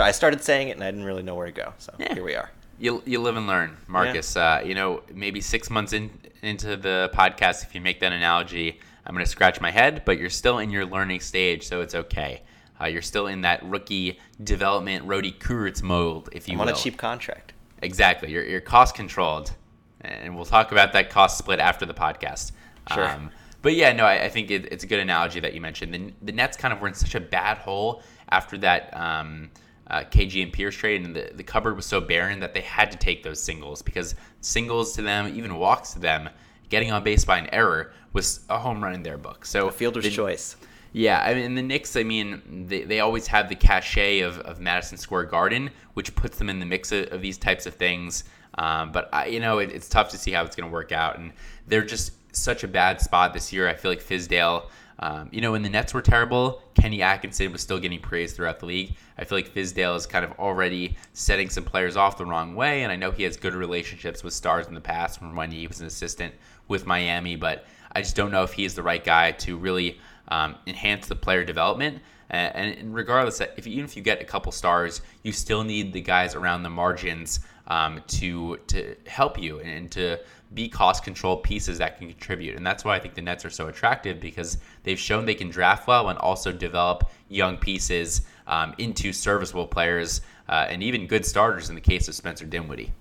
I 0.00 0.10
started 0.10 0.42
saying 0.42 0.70
it 0.70 0.72
and 0.72 0.82
I 0.82 0.90
didn't 0.90 1.06
really 1.06 1.22
know 1.22 1.36
where 1.36 1.46
to 1.46 1.52
go. 1.52 1.74
So 1.78 1.94
yeah. 1.96 2.12
here 2.12 2.24
we 2.24 2.34
are. 2.34 2.50
You, 2.80 3.04
you 3.06 3.20
live 3.20 3.36
and 3.36 3.46
learn, 3.46 3.76
Marcus. 3.86 4.34
Yeah. 4.34 4.54
Uh, 4.54 4.60
you 4.62 4.74
know, 4.74 5.04
maybe 5.14 5.40
six 5.40 5.70
months 5.70 5.92
in, 5.92 6.10
into 6.42 6.76
the 6.76 7.08
podcast, 7.14 7.62
if 7.62 7.72
you 7.72 7.80
make 7.80 8.00
that 8.00 8.12
analogy, 8.12 8.80
I'm 9.06 9.14
going 9.14 9.24
to 9.24 9.30
scratch 9.30 9.60
my 9.60 9.70
head, 9.70 10.02
but 10.04 10.18
you're 10.18 10.30
still 10.30 10.58
in 10.58 10.70
your 10.70 10.84
learning 10.84 11.20
stage, 11.20 11.66
so 11.66 11.80
it's 11.80 11.94
okay. 11.94 12.42
Uh, 12.80 12.86
you're 12.86 13.02
still 13.02 13.26
in 13.26 13.42
that 13.42 13.64
rookie 13.64 14.18
development, 14.42 15.06
Rodi 15.06 15.38
Kurucs 15.38 15.82
mold, 15.82 16.28
if 16.32 16.48
you 16.48 16.54
I'm 16.54 16.58
will. 16.58 16.68
on 16.68 16.74
a 16.74 16.76
cheap 16.76 16.96
contract. 16.98 17.54
Exactly. 17.82 18.30
You're, 18.30 18.44
you're 18.44 18.60
cost 18.60 18.94
controlled 18.94 19.52
and 20.00 20.34
we'll 20.34 20.44
talk 20.44 20.72
about 20.72 20.92
that 20.92 21.10
cost 21.10 21.38
split 21.38 21.58
after 21.58 21.86
the 21.86 21.94
podcast. 21.94 22.52
Sure. 22.92 23.08
Um, 23.08 23.30
but 23.62 23.74
yeah, 23.74 23.92
no, 23.92 24.04
I, 24.04 24.24
I 24.24 24.28
think 24.28 24.50
it, 24.50 24.66
it's 24.72 24.84
a 24.84 24.86
good 24.86 25.00
analogy 25.00 25.40
that 25.40 25.54
you 25.54 25.60
mentioned. 25.60 25.92
The, 25.92 26.12
the 26.22 26.32
Nets 26.32 26.56
kind 26.56 26.72
of 26.72 26.80
were 26.80 26.88
in 26.88 26.94
such 26.94 27.14
a 27.14 27.20
bad 27.20 27.58
hole 27.58 28.02
after 28.28 28.58
that 28.58 28.96
um, 28.96 29.50
uh, 29.88 30.04
KG 30.04 30.42
and 30.42 30.52
Pierce 30.52 30.74
trade, 30.74 31.04
and 31.04 31.14
the, 31.14 31.32
the 31.34 31.42
cupboard 31.42 31.76
was 31.76 31.86
so 31.86 32.00
barren 32.00 32.40
that 32.40 32.54
they 32.54 32.60
had 32.60 32.90
to 32.92 32.98
take 32.98 33.22
those 33.22 33.42
singles 33.42 33.82
because 33.82 34.14
singles 34.40 34.94
to 34.94 35.02
them, 35.02 35.32
even 35.34 35.56
walks 35.56 35.92
to 35.92 35.98
them, 35.98 36.28
getting 36.68 36.92
on 36.92 37.02
base 37.04 37.24
by 37.24 37.38
an 37.38 37.48
error 37.52 37.92
was 38.12 38.40
a 38.48 38.58
home 38.58 38.82
run 38.82 38.94
in 38.94 39.02
their 39.02 39.18
book. 39.18 39.44
So 39.44 39.68
a 39.68 39.72
fielder's 39.72 40.04
the, 40.04 40.10
choice. 40.10 40.56
Yeah, 40.92 41.20
I 41.20 41.34
mean 41.34 41.54
the 41.54 41.62
Knicks. 41.62 41.96
I 41.96 42.02
mean 42.02 42.66
they, 42.68 42.82
they 42.82 43.00
always 43.00 43.26
have 43.26 43.48
the 43.48 43.54
cachet 43.54 44.20
of, 44.20 44.38
of 44.40 44.60
Madison 44.60 44.96
Square 44.98 45.24
Garden, 45.24 45.70
which 45.94 46.14
puts 46.14 46.38
them 46.38 46.48
in 46.48 46.58
the 46.58 46.66
mix 46.66 46.92
of, 46.92 47.12
of 47.12 47.20
these 47.20 47.38
types 47.38 47.66
of 47.66 47.74
things. 47.74 48.24
Um, 48.58 48.92
but 48.92 49.10
I, 49.12 49.26
you 49.26 49.40
know, 49.40 49.58
it, 49.58 49.70
it's 49.72 49.88
tough 49.88 50.08
to 50.10 50.18
see 50.18 50.32
how 50.32 50.44
it's 50.44 50.56
going 50.56 50.68
to 50.68 50.72
work 50.72 50.92
out, 50.92 51.18
and 51.18 51.32
they're 51.66 51.84
just 51.84 52.12
such 52.34 52.64
a 52.64 52.68
bad 52.68 53.00
spot 53.00 53.34
this 53.34 53.52
year. 53.52 53.68
I 53.68 53.74
feel 53.74 53.90
like 53.90 54.02
Fizdale. 54.02 54.64
Um, 54.98 55.28
you 55.30 55.40
know, 55.40 55.52
when 55.52 55.62
the 55.62 55.68
Nets 55.68 55.92
were 55.92 56.00
terrible, 56.00 56.62
Kenny 56.74 57.02
Atkinson 57.02 57.52
was 57.52 57.60
still 57.60 57.78
getting 57.78 58.00
praise 58.00 58.32
throughout 58.32 58.60
the 58.60 58.66
league. 58.66 58.96
I 59.18 59.24
feel 59.24 59.36
like 59.36 59.52
Fizdale 59.52 59.96
is 59.96 60.06
kind 60.06 60.24
of 60.24 60.32
already 60.38 60.96
setting 61.12 61.50
some 61.50 61.64
players 61.64 61.96
off 61.96 62.16
the 62.16 62.24
wrong 62.24 62.54
way, 62.54 62.82
and 62.82 62.90
I 62.90 62.96
know 62.96 63.10
he 63.10 63.22
has 63.24 63.36
good 63.36 63.54
relationships 63.54 64.24
with 64.24 64.32
stars 64.32 64.68
in 64.68 64.74
the 64.74 64.80
past 64.80 65.18
from 65.18 65.36
when 65.36 65.50
he 65.50 65.66
was 65.66 65.80
an 65.80 65.86
assistant 65.86 66.34
with 66.68 66.86
Miami, 66.86 67.36
but 67.36 67.66
I 67.92 68.02
just 68.02 68.16
don't 68.16 68.30
know 68.30 68.42
if 68.42 68.54
he 68.54 68.64
is 68.64 68.74
the 68.74 68.82
right 68.82 69.04
guy 69.04 69.32
to 69.32 69.56
really 69.56 70.00
um, 70.28 70.56
enhance 70.66 71.06
the 71.08 71.14
player 71.14 71.44
development. 71.44 72.00
And, 72.28 72.92
regardless, 72.92 73.40
if 73.40 73.68
even 73.68 73.84
if 73.84 73.96
you 73.96 74.02
get 74.02 74.20
a 74.20 74.24
couple 74.24 74.50
stars, 74.50 75.00
you 75.22 75.30
still 75.30 75.62
need 75.62 75.92
the 75.92 76.00
guys 76.00 76.34
around 76.34 76.64
the 76.64 76.70
margins 76.70 77.40
um, 77.68 78.02
to 78.08 78.56
to 78.66 78.96
help 79.06 79.40
you 79.40 79.60
and 79.60 79.90
to 79.92 80.18
be 80.54 80.68
cost 80.68 81.04
control 81.04 81.36
pieces 81.36 81.78
that 81.78 81.98
can 81.98 82.08
contribute. 82.08 82.56
And 82.56 82.66
that's 82.66 82.84
why 82.84 82.96
I 82.96 83.00
think 83.00 83.14
the 83.14 83.22
Nets 83.22 83.44
are 83.44 83.50
so 83.50 83.68
attractive 83.68 84.20
because 84.20 84.58
they've 84.84 84.98
shown 84.98 85.26
they 85.26 85.34
can 85.34 85.50
draft 85.50 85.86
well 85.86 86.08
and 86.08 86.18
also 86.18 86.52
develop 86.52 87.10
young 87.28 87.56
pieces 87.56 88.22
um, 88.46 88.74
into 88.78 89.12
serviceable 89.12 89.66
players 89.66 90.20
uh, 90.48 90.66
and 90.68 90.82
even 90.82 91.06
good 91.06 91.26
starters 91.26 91.68
in 91.68 91.74
the 91.74 91.80
case 91.80 92.08
of 92.08 92.14
Spencer 92.14 92.46
Dinwiddie. 92.46 92.92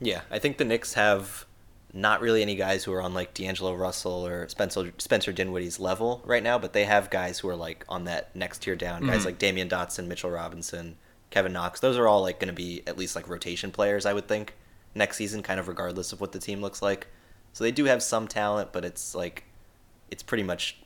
Yeah, 0.00 0.22
I 0.30 0.38
think 0.38 0.58
the 0.58 0.64
Knicks 0.64 0.94
have 0.94 1.46
not 1.92 2.20
really 2.20 2.42
any 2.42 2.56
guys 2.56 2.84
who 2.84 2.92
are 2.92 3.00
on 3.00 3.14
like 3.14 3.32
D'Angelo 3.34 3.74
Russell 3.74 4.26
or 4.26 4.48
Spencer 4.48 4.92
Spencer 4.98 5.32
Dinwiddie's 5.32 5.80
level 5.80 6.22
right 6.24 6.42
now, 6.42 6.58
but 6.58 6.72
they 6.72 6.84
have 6.84 7.10
guys 7.10 7.38
who 7.38 7.48
are 7.48 7.56
like 7.56 7.84
on 7.88 8.04
that 8.04 8.34
next 8.36 8.62
tier 8.62 8.76
down. 8.76 9.02
Mm-hmm. 9.02 9.10
Guys 9.10 9.24
like 9.24 9.38
Damyean 9.38 9.68
Dotson, 9.68 10.06
Mitchell 10.06 10.30
Robinson, 10.30 10.96
Kevin 11.30 11.52
Knox. 11.52 11.80
Those 11.80 11.96
are 11.96 12.06
all 12.06 12.22
like 12.22 12.38
going 12.38 12.48
to 12.48 12.54
be 12.54 12.82
at 12.86 12.98
least 12.98 13.16
like 13.16 13.28
rotation 13.28 13.70
players, 13.70 14.04
I 14.04 14.12
would 14.12 14.28
think, 14.28 14.54
next 14.96 15.16
season, 15.16 15.42
kind 15.42 15.60
of 15.60 15.68
regardless 15.68 16.12
of 16.12 16.20
what 16.20 16.32
the 16.32 16.38
team 16.38 16.60
looks 16.60 16.82
like. 16.82 17.06
So 17.52 17.64
they 17.64 17.70
do 17.70 17.84
have 17.84 18.02
some 18.02 18.26
talent, 18.26 18.72
but 18.72 18.84
it's 18.84 19.14
like 19.14 19.44
it's 20.10 20.22
pretty 20.22 20.42
much 20.42 20.78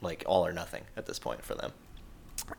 like 0.00 0.22
all 0.26 0.46
or 0.46 0.52
nothing 0.52 0.84
at 0.96 1.06
this 1.06 1.18
point 1.18 1.44
for 1.44 1.54
them. 1.54 1.72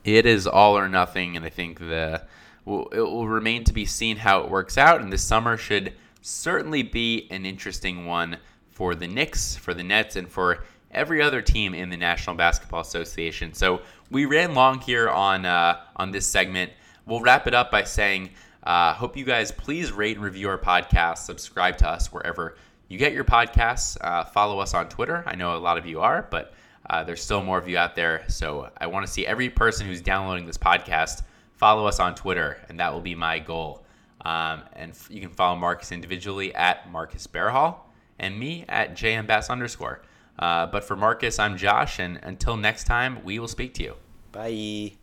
It 0.04 0.26
is 0.26 0.48
all 0.48 0.78
or 0.78 0.90
nothing, 0.90 1.36
and 1.36 1.46
I 1.46 1.50
think 1.50 1.80
the 1.80 2.24
it 2.66 3.00
will 3.00 3.28
remain 3.28 3.64
to 3.64 3.74
be 3.74 3.86
seen 3.86 4.18
how 4.18 4.42
it 4.42 4.50
works 4.50 4.78
out. 4.78 5.02
And 5.02 5.12
this 5.12 5.24
summer 5.24 5.58
should 5.58 5.94
certainly 6.22 6.84
be 6.84 7.28
an 7.32 7.46
interesting 7.46 8.06
one 8.06 8.38
for 8.70 8.94
the 8.94 9.08
Knicks, 9.08 9.56
for 9.56 9.74
the 9.74 9.84
Nets, 9.84 10.16
and 10.16 10.30
for 10.30 10.64
every 10.92 11.22
other 11.22 11.42
team 11.42 11.74
in 11.74 11.90
the 11.90 11.98
National 11.98 12.36
Basketball 12.36 12.82
Association. 12.82 13.54
So 13.54 13.82
we 14.12 14.26
ran 14.26 14.54
long 14.54 14.80
here 14.80 15.10
on 15.10 15.46
uh, 15.46 15.82
on 15.96 16.12
this 16.12 16.28
segment. 16.28 16.72
We'll 17.06 17.22
wrap 17.22 17.48
it 17.48 17.54
up 17.56 17.72
by 17.72 17.84
saying, 17.84 18.30
uh, 18.64 18.94
hope 18.94 19.16
you 19.16 19.26
guys 19.26 19.52
please 19.52 19.92
rate 19.92 20.16
and 20.18 20.26
review 20.26 20.50
our 20.50 20.58
podcast. 20.58 21.20
Subscribe 21.20 21.78
to 21.78 21.90
us 21.90 22.12
wherever 22.12 22.56
you 22.88 22.98
get 22.98 23.14
your 23.14 23.24
podcasts. 23.24 23.98
Uh, 24.02 24.24
follow 24.24 24.60
us 24.60 24.74
on 24.74 24.90
Twitter. 24.90 25.24
I 25.26 25.36
know 25.36 25.56
a 25.56 25.60
lot 25.60 25.78
of 25.78 25.86
you 25.86 26.02
are, 26.02 26.28
but 26.30 26.54
uh, 26.90 27.04
there's 27.04 27.24
still 27.24 27.44
more 27.44 27.58
of 27.58 27.68
you 27.68 27.78
out 27.78 27.96
there. 27.96 28.24
So 28.28 28.70
I 28.78 28.88
want 28.88 29.06
to 29.06 29.12
see 29.12 29.26
every 29.26 29.50
person 29.50 29.88
who's 29.88 30.02
downloading 30.02 30.46
this 30.46 30.58
podcast 30.58 31.24
follow 31.56 31.86
us 31.86 32.00
on 32.00 32.16
Twitter, 32.16 32.58
and 32.70 32.80
that 32.80 32.94
will 32.94 33.02
be 33.02 33.16
my 33.16 33.38
goal. 33.38 33.84
Um, 34.22 34.64
and 34.74 34.92
f- 34.92 35.10
you 35.12 35.22
can 35.22 35.30
follow 35.30 35.56
Marcus 35.56 35.92
individually 35.92 36.54
at 36.56 36.90
Marcus 36.92 37.28
Bearhall 37.28 37.82
and 38.18 38.38
me 38.38 38.66
at 38.68 38.96
jmbass 38.96 39.50
underscore. 39.50 40.02
Uh, 40.38 40.66
but 40.68 40.84
for 40.84 40.96
Marcus, 40.96 41.38
I'm 41.38 41.58
Josh, 41.58 42.00
and 42.00 42.20
until 42.24 42.56
next 42.58 42.86
time, 42.86 43.24
we 43.24 43.40
will 43.40 43.48
speak 43.48 43.74
to 43.76 43.84
you. 43.84 43.96
Bye. 44.32 44.99